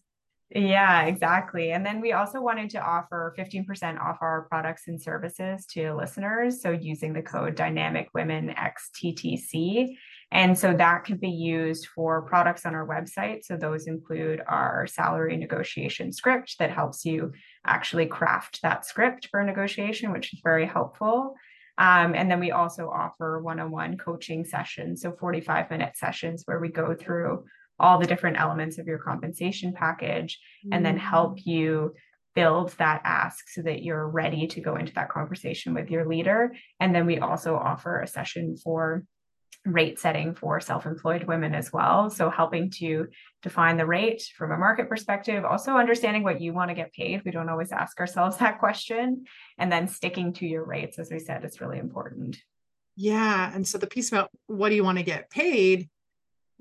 Yeah, 0.55 1.05
exactly. 1.05 1.73
And 1.73 1.85
then 1.85 2.03
we 2.03 2.13
also 2.13 2.41
wanted 2.41 2.69
to 2.71 2.79
offer 2.79 3.35
15% 3.39 3.99
off 3.99 4.19
our 4.21 4.43
products 4.51 4.87
and 4.87 5.01
services 5.01 5.65
to 5.67 5.95
listeners. 5.95 6.61
So 6.61 6.71
using 6.71 7.15
the 7.15 7.23
code 7.23 7.55
Dynamic 7.55 8.11
Women 8.13 8.55
XTTC. 8.55 9.97
And 10.31 10.59
so 10.59 10.75
that 10.75 11.05
can 11.05 11.17
be 11.17 11.31
used 11.31 11.87
for 11.87 12.23
products 12.23 12.67
on 12.67 12.75
our 12.75 12.87
website. 12.87 13.45
So 13.45 13.57
those 13.57 13.87
include 13.87 14.43
our 14.47 14.87
salary 14.87 15.39
negotiation 15.39 16.13
script 16.13 16.57
that 16.59 16.71
helps 16.71 17.05
you 17.07 17.33
actually 17.65 18.07
craft 18.07 18.61
that 18.63 18.85
script 18.85 19.29
for 19.31 19.41
a 19.41 19.47
negotiation, 19.47 20.13
which 20.13 20.33
is 20.33 20.41
very 20.43 20.67
helpful. 20.67 21.35
Um, 21.79 22.15
and 22.15 22.31
then 22.31 22.41
we 22.41 22.51
also 22.51 22.89
offer 22.91 23.41
one 23.41 23.61
on 23.61 23.71
one 23.71 23.97
coaching 23.97 24.45
sessions, 24.45 25.03
so 25.03 25.13
45 25.13 25.71
minute 25.71 25.97
sessions 25.97 26.43
where 26.45 26.61
we 26.61 26.69
go 26.69 26.95
through 26.95 27.45
all 27.79 27.99
the 27.99 28.07
different 28.07 28.39
elements 28.39 28.79
of 28.79 28.87
your 28.87 28.99
compensation 28.99 29.73
package 29.73 30.39
mm-hmm. 30.65 30.75
and 30.75 30.85
then 30.85 30.99
help 30.99 31.39
mm. 31.39 31.47
you 31.47 31.95
build 32.35 32.71
that 32.79 33.03
ask 33.05 33.49
so 33.49 33.63
that 33.63 33.83
you're 33.83 34.09
ready 34.09 34.47
to 34.47 34.61
go 34.61 34.77
into 34.77 34.93
that 34.95 35.11
conversation 35.11 35.75
with 35.75 35.91
your 35.91 36.07
leader. 36.07 36.55
And 36.81 36.95
then 36.95 37.07
we 37.07 37.19
also 37.19 37.57
offer 37.57 38.01
a 38.01 38.07
session 38.07 38.57
for 38.57 39.05
rate 39.65 40.01
setting 40.01 40.35
for 40.35 40.61
self-employed 40.61 41.25
women 41.25 41.55
as 41.55 41.73
well. 41.73 42.11
So 42.11 42.31
helping 42.31 42.71
to 42.79 43.09
define 43.43 43.77
the 43.77 43.87
rate 43.87 44.23
from 44.37 44.51
a 44.51 44.57
market 44.57 44.89
perspective 44.89 45.45
also 45.45 45.77
understanding 45.77 46.25
what 46.25 46.41
you 46.41 46.53
want 46.53 46.71
to 46.71 46.75
get 46.75 46.93
paid. 46.93 47.23
We 47.25 47.31
don't 47.31 47.49
always 47.49 47.71
ask 47.71 48.01
ourselves 48.01 48.39
that 48.39 48.59
question. 48.59 49.25
And 49.59 49.71
then 49.71 49.87
sticking 49.87 50.33
to 50.35 50.47
your 50.47 50.65
rates 50.65 50.99
as 50.99 51.11
we 51.11 51.21
said 51.21 51.45
is 51.45 51.61
really 51.61 51.79
important. 51.79 52.39
Yeah. 52.97 53.51
And 53.55 53.67
so 53.67 53.79
the 53.79 53.87
piece 53.87 54.11
about 54.11 54.31
what 54.47 54.69
do 54.69 54.75
you 54.75 54.85
want 54.85 54.99
to 54.99 55.05
get 55.05 55.31
paid 55.31 55.89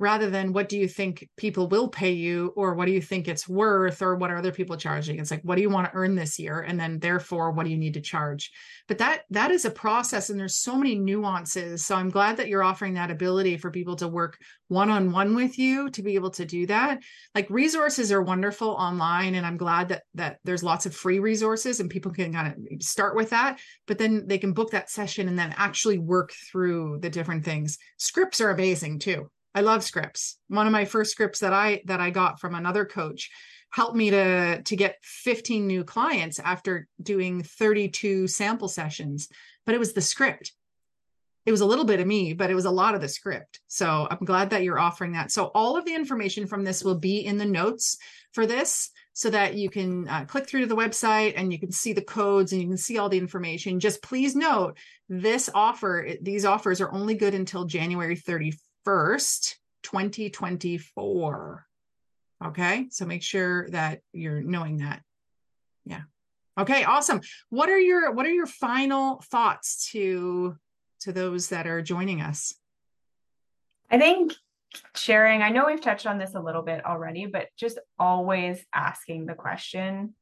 rather 0.01 0.31
than 0.31 0.51
what 0.51 0.67
do 0.67 0.79
you 0.79 0.87
think 0.87 1.29
people 1.37 1.67
will 1.67 1.87
pay 1.87 2.11
you 2.11 2.51
or 2.55 2.73
what 2.73 2.87
do 2.87 2.91
you 2.91 3.01
think 3.01 3.27
it's 3.27 3.47
worth 3.47 4.01
or 4.01 4.15
what 4.15 4.31
are 4.31 4.37
other 4.37 4.51
people 4.51 4.75
charging? 4.75 5.19
It's 5.19 5.29
like 5.29 5.43
what 5.43 5.57
do 5.57 5.61
you 5.61 5.69
want 5.69 5.87
to 5.87 5.95
earn 5.95 6.15
this 6.15 6.39
year? 6.39 6.61
And 6.61 6.79
then 6.79 6.97
therefore 6.97 7.51
what 7.51 7.65
do 7.65 7.69
you 7.69 7.77
need 7.77 7.93
to 7.93 8.01
charge? 8.01 8.51
But 8.87 8.97
that 8.97 9.21
that 9.29 9.51
is 9.51 9.63
a 9.63 9.69
process 9.69 10.31
and 10.31 10.39
there's 10.39 10.57
so 10.57 10.75
many 10.75 10.95
nuances. 10.95 11.85
So 11.85 11.95
i'm 11.95 12.09
glad 12.09 12.37
that 12.37 12.47
you're 12.47 12.63
offering 12.63 12.95
that 12.95 13.11
ability 13.11 13.57
for 13.57 13.69
people 13.69 13.95
to 13.97 14.07
work 14.07 14.39
one-on-one 14.69 15.35
with 15.35 15.59
you 15.59 15.91
to 15.91 16.01
be 16.01 16.15
able 16.15 16.31
to 16.31 16.45
do 16.45 16.65
that. 16.65 17.03
Like 17.35 17.47
resources 17.51 18.11
are 18.11 18.23
wonderful 18.23 18.69
online 18.69 19.35
and 19.35 19.45
i'm 19.45 19.57
glad 19.57 19.89
that 19.89 20.01
that 20.15 20.39
there's 20.43 20.63
lots 20.63 20.87
of 20.87 20.95
free 20.95 21.19
resources 21.19 21.79
and 21.79 21.91
people 21.91 22.11
can 22.11 22.33
kind 22.33 22.47
of 22.47 22.81
start 22.81 23.15
with 23.15 23.29
that. 23.29 23.59
But 23.85 23.99
then 23.99 24.25
they 24.25 24.39
can 24.39 24.53
book 24.53 24.71
that 24.71 24.89
session 24.89 25.27
and 25.27 25.37
then 25.37 25.53
actually 25.57 25.99
work 25.99 26.33
through 26.51 27.01
the 27.01 27.09
different 27.11 27.45
things. 27.45 27.77
Scripts 27.97 28.41
are 28.41 28.49
amazing 28.49 28.97
too 28.97 29.29
I 29.53 29.61
love 29.61 29.83
scripts. 29.83 30.37
One 30.47 30.67
of 30.67 30.73
my 30.73 30.85
first 30.85 31.11
scripts 31.11 31.39
that 31.39 31.53
I 31.53 31.81
that 31.85 31.99
I 31.99 32.09
got 32.09 32.39
from 32.39 32.55
another 32.55 32.85
coach 32.85 33.29
helped 33.71 33.95
me 33.95 34.09
to 34.11 34.61
to 34.61 34.75
get 34.75 34.97
15 35.03 35.67
new 35.67 35.83
clients 35.83 36.39
after 36.39 36.87
doing 37.01 37.43
32 37.43 38.27
sample 38.27 38.67
sessions, 38.67 39.27
but 39.65 39.75
it 39.75 39.79
was 39.79 39.93
the 39.93 40.01
script. 40.01 40.53
It 41.45 41.51
was 41.51 41.61
a 41.61 41.65
little 41.65 41.85
bit 41.85 41.99
of 41.99 42.05
me, 42.05 42.33
but 42.33 42.51
it 42.51 42.55
was 42.55 42.65
a 42.65 42.71
lot 42.71 42.93
of 42.93 43.01
the 43.01 43.07
script. 43.07 43.61
So 43.67 44.07
I'm 44.09 44.25
glad 44.25 44.51
that 44.51 44.61
you're 44.61 44.79
offering 44.79 45.13
that. 45.13 45.31
So 45.31 45.45
all 45.55 45.75
of 45.75 45.85
the 45.85 45.95
information 45.95 46.45
from 46.45 46.63
this 46.63 46.83
will 46.83 46.99
be 46.99 47.25
in 47.25 47.39
the 47.39 47.45
notes 47.45 47.97
for 48.31 48.45
this 48.45 48.91
so 49.13 49.31
that 49.31 49.55
you 49.55 49.67
can 49.67 50.07
uh, 50.07 50.25
click 50.25 50.47
through 50.47 50.61
to 50.61 50.67
the 50.67 50.75
website 50.75 51.33
and 51.35 51.51
you 51.51 51.59
can 51.59 51.71
see 51.71 51.93
the 51.93 52.01
codes 52.03 52.51
and 52.51 52.61
you 52.61 52.67
can 52.67 52.77
see 52.77 52.99
all 52.99 53.09
the 53.09 53.17
information. 53.17 53.79
Just 53.79 54.03
please 54.03 54.35
note 54.35 54.77
this 55.09 55.49
offer, 55.55 56.09
these 56.21 56.45
offers 56.45 56.79
are 56.79 56.93
only 56.93 57.15
good 57.15 57.33
until 57.33 57.65
January 57.65 58.15
31st 58.15 58.59
1st, 58.85 59.55
2024. 59.83 61.65
Okay. 62.45 62.87
So 62.89 63.05
make 63.05 63.23
sure 63.23 63.69
that 63.69 64.01
you're 64.13 64.41
knowing 64.41 64.77
that. 64.77 65.01
Yeah. 65.85 66.01
Okay, 66.57 66.83
awesome. 66.83 67.21
What 67.49 67.69
are 67.69 67.79
your 67.79 68.11
what 68.11 68.25
are 68.25 68.33
your 68.33 68.45
final 68.45 69.21
thoughts 69.31 69.89
to 69.91 70.57
to 71.01 71.11
those 71.11 71.49
that 71.49 71.67
are 71.67 71.81
joining 71.81 72.21
us? 72.21 72.53
I 73.89 73.97
think 73.97 74.33
sharing, 74.95 75.41
I 75.41 75.49
know 75.49 75.65
we've 75.65 75.81
touched 75.81 76.05
on 76.05 76.17
this 76.17 76.35
a 76.35 76.39
little 76.39 76.61
bit 76.61 76.85
already, 76.85 77.25
but 77.25 77.49
just 77.57 77.79
always 77.99 78.63
asking 78.73 79.25
the 79.25 79.33
question, 79.33 80.13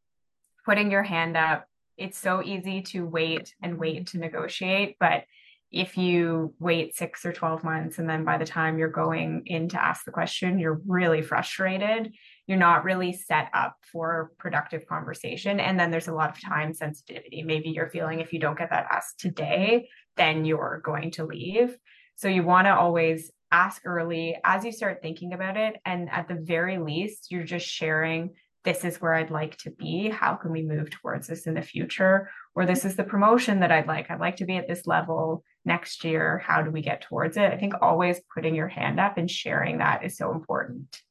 putting 0.66 0.92
your 0.92 1.04
hand 1.04 1.38
up. 1.38 1.66
It's 1.98 2.18
so 2.18 2.42
easy 2.44 2.82
to 2.84 3.06
wait 3.06 3.54
and 3.62 3.78
wait 3.78 4.08
to 4.08 4.18
negotiate, 4.18 4.96
but 5.00 5.26
if 5.72 5.98
you 5.98 6.54
wait 6.60 6.96
six 6.96 7.26
or 7.26 7.32
12 7.32 7.64
months 7.64 8.00
and 8.00 8.10
then 8.10 8.26
by 8.26 8.38
the 8.38 8.46
time 8.46 8.80
you're 8.80 8.90
going 8.90 9.44
in 9.46 9.70
to 9.70 9.84
ask 9.84 10.04
the 10.04 10.12
question, 10.12 10.58
you're 10.58 10.82
really 10.88 11.22
frustrated, 11.22 12.12
you're 12.48 12.58
not 12.58 12.84
really 12.84 13.14
set 13.14 13.50
up 13.54 13.76
for 13.92 14.32
productive 14.40 14.88
conversation. 14.88 15.60
And 15.60 15.80
then 15.80 15.92
there's 15.92 16.08
a 16.08 16.14
lot 16.14 16.32
of 16.32 16.42
time 16.42 16.74
sensitivity. 16.74 17.44
Maybe 17.44 17.70
you're 17.70 17.90
feeling 17.90 18.20
if 18.20 18.34
you 18.34 18.40
don't 18.40 18.58
get 18.58 18.72
that 18.72 18.88
asked 18.92 19.20
today, 19.20 19.90
then 20.18 20.44
you're 20.44 20.82
going 20.84 21.12
to 21.12 21.26
leave. 21.26 21.78
So 22.16 22.28
you 22.28 22.44
want 22.44 22.66
to 22.66 22.76
always 22.76 23.32
ask 23.52 23.84
early 23.86 24.38
as 24.44 24.66
you 24.66 24.72
start 24.72 25.02
thinking 25.02 25.34
about 25.34 25.56
it. 25.56 25.78
And 25.86 26.10
at 26.10 26.28
the 26.28 26.36
very 26.36 26.80
least, 26.80 27.28
you're 27.30 27.44
just 27.44 27.68
sharing 27.68 28.32
this 28.70 28.86
is 28.86 29.02
where 29.02 29.16
I'd 29.16 29.32
like 29.32 29.58
to 29.58 29.72
be. 29.72 30.10
How 30.10 30.36
can 30.36 30.52
we 30.52 30.62
move 30.62 30.92
towards 30.92 31.26
this 31.26 31.48
in 31.48 31.56
the 31.56 31.62
future? 31.62 32.30
Or 32.54 32.68
this 32.68 32.86
is 32.86 32.96
the 32.96 33.04
promotion 33.04 33.62
that 33.62 33.72
I'd 33.72 33.88
like. 33.88 34.12
I'd 34.12 34.20
like 34.20 34.36
to 34.38 34.46
be 34.46 34.58
at 34.58 34.68
this 34.68 34.86
level 34.86 35.44
next 35.66 36.04
year. 36.04 36.38
How 36.38 36.62
do 36.62 36.70
we 36.70 36.84
get 36.84 37.02
towards 37.02 37.36
it? 37.36 37.52
I 37.52 37.58
think 37.58 37.74
always 37.82 38.22
putting 38.32 38.54
your 38.54 38.68
hand 38.68 39.00
up 39.00 39.18
and 39.18 39.30
sharing 39.30 39.80
that 39.80 40.06
is 40.06 40.18
so 40.18 40.32
important. 40.32 41.02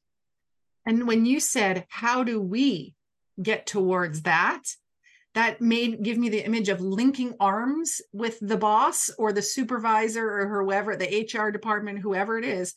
And 0.86 1.08
when 1.08 1.26
you 1.26 1.40
said, 1.40 1.84
How 1.88 2.22
do 2.22 2.40
we 2.40 2.94
get 3.42 3.66
towards 3.66 4.22
that? 4.22 4.62
That 5.34 5.60
made 5.60 6.04
give 6.04 6.16
me 6.16 6.28
the 6.28 6.44
image 6.44 6.68
of 6.68 6.80
linking 6.80 7.34
arms 7.40 8.00
with 8.12 8.38
the 8.40 8.56
boss 8.56 9.10
or 9.18 9.32
the 9.32 9.42
supervisor 9.42 10.24
or 10.24 10.48
whoever, 10.48 10.94
the 10.94 11.28
HR 11.28 11.50
department, 11.50 11.98
whoever 11.98 12.38
it 12.38 12.44
is, 12.44 12.74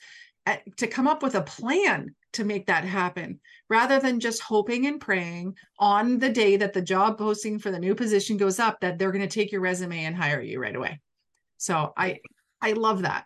at, 0.48 0.62
to 0.78 0.88
come 0.88 1.08
up 1.08 1.22
with 1.22 1.36
a 1.36 1.42
plan 1.42 2.16
to 2.34 2.44
make 2.44 2.68
that 2.68 2.84
happen 2.84 3.40
rather 3.70 4.00
than 4.00 4.20
just 4.20 4.42
hoping 4.42 4.86
and 4.86 5.00
praying 5.00 5.56
on 5.80 6.20
the 6.20 6.30
day 6.30 6.58
that 6.58 6.74
the 6.74 6.82
job 6.82 7.18
posting 7.18 7.60
for 7.60 7.72
the 7.72 7.80
new 7.80 7.96
position 7.96 8.38
goes 8.38 8.60
up 8.60 8.80
that 8.82 8.98
they're 8.98 9.12
going 9.12 9.28
to 9.28 9.34
take 9.34 9.52
your 9.52 9.62
resume 9.62 10.04
and 10.04 10.16
hire 10.16 10.42
you 10.42 10.60
right 10.60 10.76
away. 10.76 11.00
So 11.58 11.94
I 11.96 12.20
I 12.62 12.74
love 12.74 13.04
that. 13.04 13.26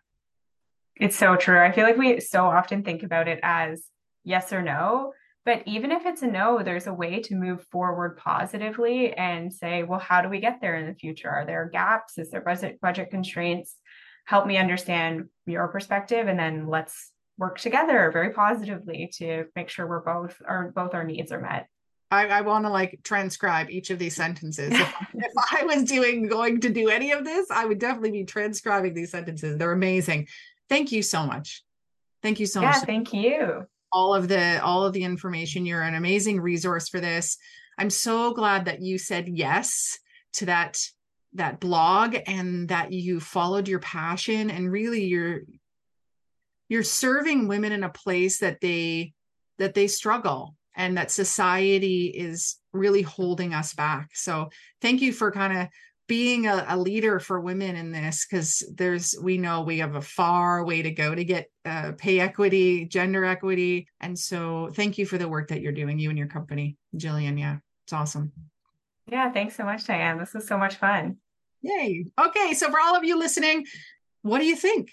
It's 0.95 1.15
so 1.15 1.35
true. 1.35 1.59
I 1.59 1.71
feel 1.71 1.83
like 1.83 1.97
we 1.97 2.19
so 2.19 2.45
often 2.45 2.83
think 2.83 3.03
about 3.03 3.27
it 3.27 3.39
as 3.43 3.85
yes 4.23 4.53
or 4.53 4.61
no, 4.61 5.13
but 5.45 5.61
even 5.65 5.91
if 5.91 6.05
it's 6.05 6.21
a 6.21 6.27
no, 6.27 6.63
there's 6.63 6.87
a 6.87 6.93
way 6.93 7.21
to 7.21 7.35
move 7.35 7.63
forward 7.71 8.17
positively 8.17 9.13
and 9.13 9.53
say, 9.53 9.83
well, 9.83 9.99
how 9.99 10.21
do 10.21 10.29
we 10.29 10.39
get 10.39 10.59
there 10.61 10.75
in 10.75 10.87
the 10.87 10.95
future? 10.95 11.29
Are 11.29 11.45
there 11.45 11.69
gaps? 11.71 12.17
Is 12.17 12.31
there 12.31 12.41
budget 12.41 12.79
budget 12.81 13.09
constraints? 13.11 13.75
Help 14.25 14.47
me 14.47 14.57
understand 14.57 15.25
your 15.45 15.67
perspective 15.67 16.27
and 16.27 16.39
then 16.39 16.67
let's 16.67 17.11
work 17.37 17.59
together 17.59 18.09
very 18.11 18.31
positively 18.31 19.11
to 19.17 19.45
make 19.55 19.69
sure 19.69 19.87
we're 19.87 19.99
both 19.99 20.41
our 20.45 20.71
both 20.71 20.93
our 20.93 21.03
needs 21.03 21.31
are 21.31 21.41
met. 21.41 21.67
I, 22.11 22.27
I 22.27 22.41
want 22.41 22.65
to 22.65 22.69
like 22.69 22.99
transcribe 23.03 23.69
each 23.69 23.89
of 23.89 23.99
these 23.99 24.15
sentences. 24.15 24.71
if, 24.71 24.95
if 25.13 25.31
I 25.51 25.63
was 25.63 25.83
doing 25.83 26.27
going 26.27 26.61
to 26.61 26.69
do 26.69 26.89
any 26.89 27.11
of 27.11 27.23
this, 27.23 27.49
I 27.51 27.65
would 27.65 27.79
definitely 27.79 28.11
be 28.11 28.25
transcribing 28.25 28.93
these 28.93 29.11
sentences. 29.11 29.57
They're 29.57 29.71
amazing. 29.71 30.27
Thank 30.69 30.91
you 30.91 31.01
so 31.01 31.25
much. 31.25 31.63
Thank 32.21 32.39
you 32.39 32.45
so 32.45 32.61
yeah, 32.61 32.67
much. 32.67 32.77
Yeah, 32.77 32.85
thank 32.85 33.13
you. 33.13 33.65
All 33.91 34.13
of 34.13 34.27
the 34.27 34.63
all 34.63 34.85
of 34.85 34.93
the 34.93 35.03
information. 35.03 35.65
You're 35.65 35.81
an 35.81 35.95
amazing 35.95 36.39
resource 36.39 36.89
for 36.89 36.99
this. 36.99 37.37
I'm 37.77 37.89
so 37.89 38.33
glad 38.33 38.65
that 38.65 38.81
you 38.81 38.97
said 38.97 39.27
yes 39.27 39.99
to 40.33 40.45
that 40.45 40.81
that 41.33 41.59
blog 41.59 42.15
and 42.27 42.69
that 42.69 42.93
you 42.93 43.19
followed 43.19 43.67
your 43.67 43.79
passion 43.79 44.49
and 44.49 44.71
really 44.71 45.03
you're 45.03 45.41
you're 46.69 46.83
serving 46.83 47.47
women 47.47 47.71
in 47.71 47.83
a 47.83 47.89
place 47.89 48.39
that 48.39 48.61
they 48.61 49.13
that 49.57 49.73
they 49.73 49.87
struggle 49.87 50.55
and 50.75 50.97
that 50.97 51.11
society 51.11 52.07
is 52.07 52.57
really 52.73 53.01
holding 53.01 53.53
us 53.53 53.73
back. 53.73 54.09
So 54.13 54.49
thank 54.81 55.01
you 55.01 55.13
for 55.13 55.31
kind 55.31 55.57
of 55.57 55.67
being 56.07 56.45
a, 56.47 56.65
a, 56.67 56.77
leader 56.77 57.19
for 57.19 57.39
women 57.39 57.75
in 57.75 57.91
this 57.91 58.27
because 58.29 58.63
there's 58.75 59.15
we 59.21 59.37
know 59.37 59.61
we 59.61 59.79
have 59.79 59.95
a 59.95 60.01
far 60.01 60.63
way 60.63 60.81
to 60.83 60.91
go 60.91 61.15
to 61.15 61.23
get 61.23 61.49
uh, 61.65 61.93
pay 61.97 62.19
equity 62.19 62.85
gender 62.85 63.25
equity. 63.25 63.87
And 64.01 64.17
so 64.17 64.69
thank 64.75 64.97
you 64.97 65.05
for 65.05 65.17
the 65.17 65.27
work 65.27 65.47
that 65.47 65.61
you're 65.61 65.71
doing 65.71 65.97
you 65.97 66.09
and 66.09 66.17
your 66.17 66.27
company 66.27 66.77
jillian. 66.95 67.39
Yeah 67.39 67.57
it's 67.85 67.93
awesome. 67.93 68.31
Yeah 69.07 69.31
thanks 69.31 69.55
so 69.55 69.63
much 69.63 69.85
diane. 69.85 70.19
This 70.19 70.33
was 70.33 70.47
so 70.47 70.57
much 70.57 70.75
fun. 70.75 71.17
Yay. 71.61 72.05
Okay 72.23 72.53
so 72.53 72.69
for 72.69 72.79
all 72.79 72.95
of 72.95 73.03
you 73.03 73.17
listening 73.17 73.65
what 74.21 74.39
do 74.39 74.45
you 74.45 74.55
think 74.55 74.91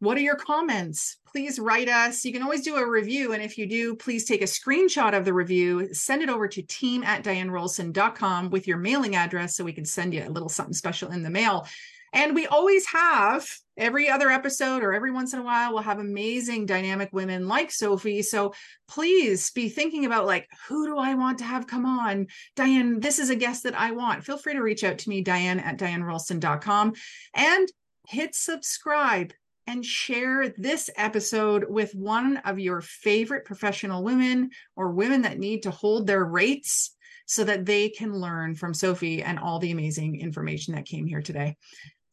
what 0.00 0.16
are 0.16 0.22
your 0.22 0.36
comments? 0.36 1.18
Please 1.30 1.58
write 1.58 1.88
us. 1.88 2.24
You 2.24 2.32
can 2.32 2.42
always 2.42 2.62
do 2.62 2.76
a 2.76 2.90
review. 2.90 3.32
And 3.32 3.42
if 3.42 3.56
you 3.56 3.66
do, 3.66 3.94
please 3.94 4.24
take 4.24 4.40
a 4.42 4.46
screenshot 4.46 5.16
of 5.16 5.24
the 5.24 5.32
review, 5.32 5.92
send 5.94 6.22
it 6.22 6.30
over 6.30 6.48
to 6.48 6.62
team 6.62 7.04
at 7.04 7.22
dianerolson.com 7.22 8.50
with 8.50 8.66
your 8.66 8.78
mailing 8.78 9.14
address 9.14 9.56
so 9.56 9.62
we 9.62 9.72
can 9.72 9.84
send 9.84 10.14
you 10.14 10.26
a 10.26 10.30
little 10.30 10.48
something 10.48 10.74
special 10.74 11.10
in 11.12 11.22
the 11.22 11.30
mail. 11.30 11.66
And 12.12 12.34
we 12.34 12.46
always 12.46 12.86
have 12.86 13.46
every 13.76 14.08
other 14.08 14.30
episode 14.30 14.82
or 14.82 14.92
every 14.92 15.12
once 15.12 15.32
in 15.32 15.38
a 15.38 15.44
while, 15.44 15.72
we'll 15.72 15.82
have 15.82 15.98
amazing 16.00 16.66
dynamic 16.66 17.10
women 17.12 17.46
like 17.46 17.70
Sophie. 17.70 18.22
So 18.22 18.52
please 18.88 19.50
be 19.52 19.68
thinking 19.68 20.06
about 20.06 20.26
like, 20.26 20.48
who 20.66 20.86
do 20.86 20.98
I 20.98 21.14
want 21.14 21.38
to 21.38 21.44
have 21.44 21.66
come 21.66 21.86
on? 21.86 22.26
Diane, 22.56 23.00
this 23.00 23.18
is 23.18 23.30
a 23.30 23.36
guest 23.36 23.62
that 23.62 23.78
I 23.78 23.92
want. 23.92 24.24
Feel 24.24 24.38
free 24.38 24.54
to 24.54 24.62
reach 24.62 24.82
out 24.82 24.98
to 24.98 25.08
me, 25.08 25.22
Diane 25.22 25.60
at 25.60 25.78
dianerolson.com 25.78 26.94
and 27.34 27.68
hit 28.08 28.34
subscribe 28.34 29.32
and 29.70 29.86
share 29.86 30.48
this 30.58 30.90
episode 30.96 31.64
with 31.68 31.94
one 31.94 32.38
of 32.38 32.58
your 32.58 32.80
favorite 32.80 33.44
professional 33.44 34.02
women 34.02 34.50
or 34.74 34.90
women 34.90 35.22
that 35.22 35.38
need 35.38 35.62
to 35.62 35.70
hold 35.70 36.08
their 36.08 36.24
rates 36.24 36.96
so 37.26 37.44
that 37.44 37.64
they 37.64 37.88
can 37.88 38.12
learn 38.12 38.56
from 38.56 38.74
Sophie 38.74 39.22
and 39.22 39.38
all 39.38 39.60
the 39.60 39.70
amazing 39.70 40.20
information 40.20 40.74
that 40.74 40.86
came 40.86 41.06
here 41.06 41.22
today. 41.22 41.56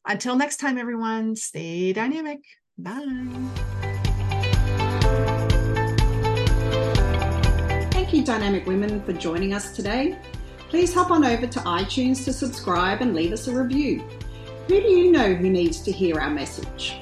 Until 0.06 0.36
next 0.36 0.58
time, 0.58 0.78
everyone, 0.78 1.36
stay 1.36 1.94
dynamic. 1.94 2.42
Bye. 2.78 3.02
Thank 7.90 8.14
you, 8.14 8.24
Dynamic 8.24 8.68
Women, 8.68 9.04
for 9.04 9.14
joining 9.14 9.56
us 9.56 9.76
today. 9.76 10.20
Please 10.70 10.94
hop 10.94 11.10
on 11.10 11.26
over 11.26 11.48
to 11.48 11.60
iTunes 11.62 12.24
to 12.26 12.34
subscribe 12.34 13.02
and 13.02 13.16
leave 13.16 13.32
us 13.32 13.48
a 13.48 13.52
review. 13.52 14.08
Who 14.68 14.80
do 14.80 14.88
you 14.88 15.12
know 15.12 15.34
who 15.34 15.50
needs 15.50 15.82
to 15.82 15.92
hear 15.92 16.20
our 16.20 16.30
message? 16.30 17.02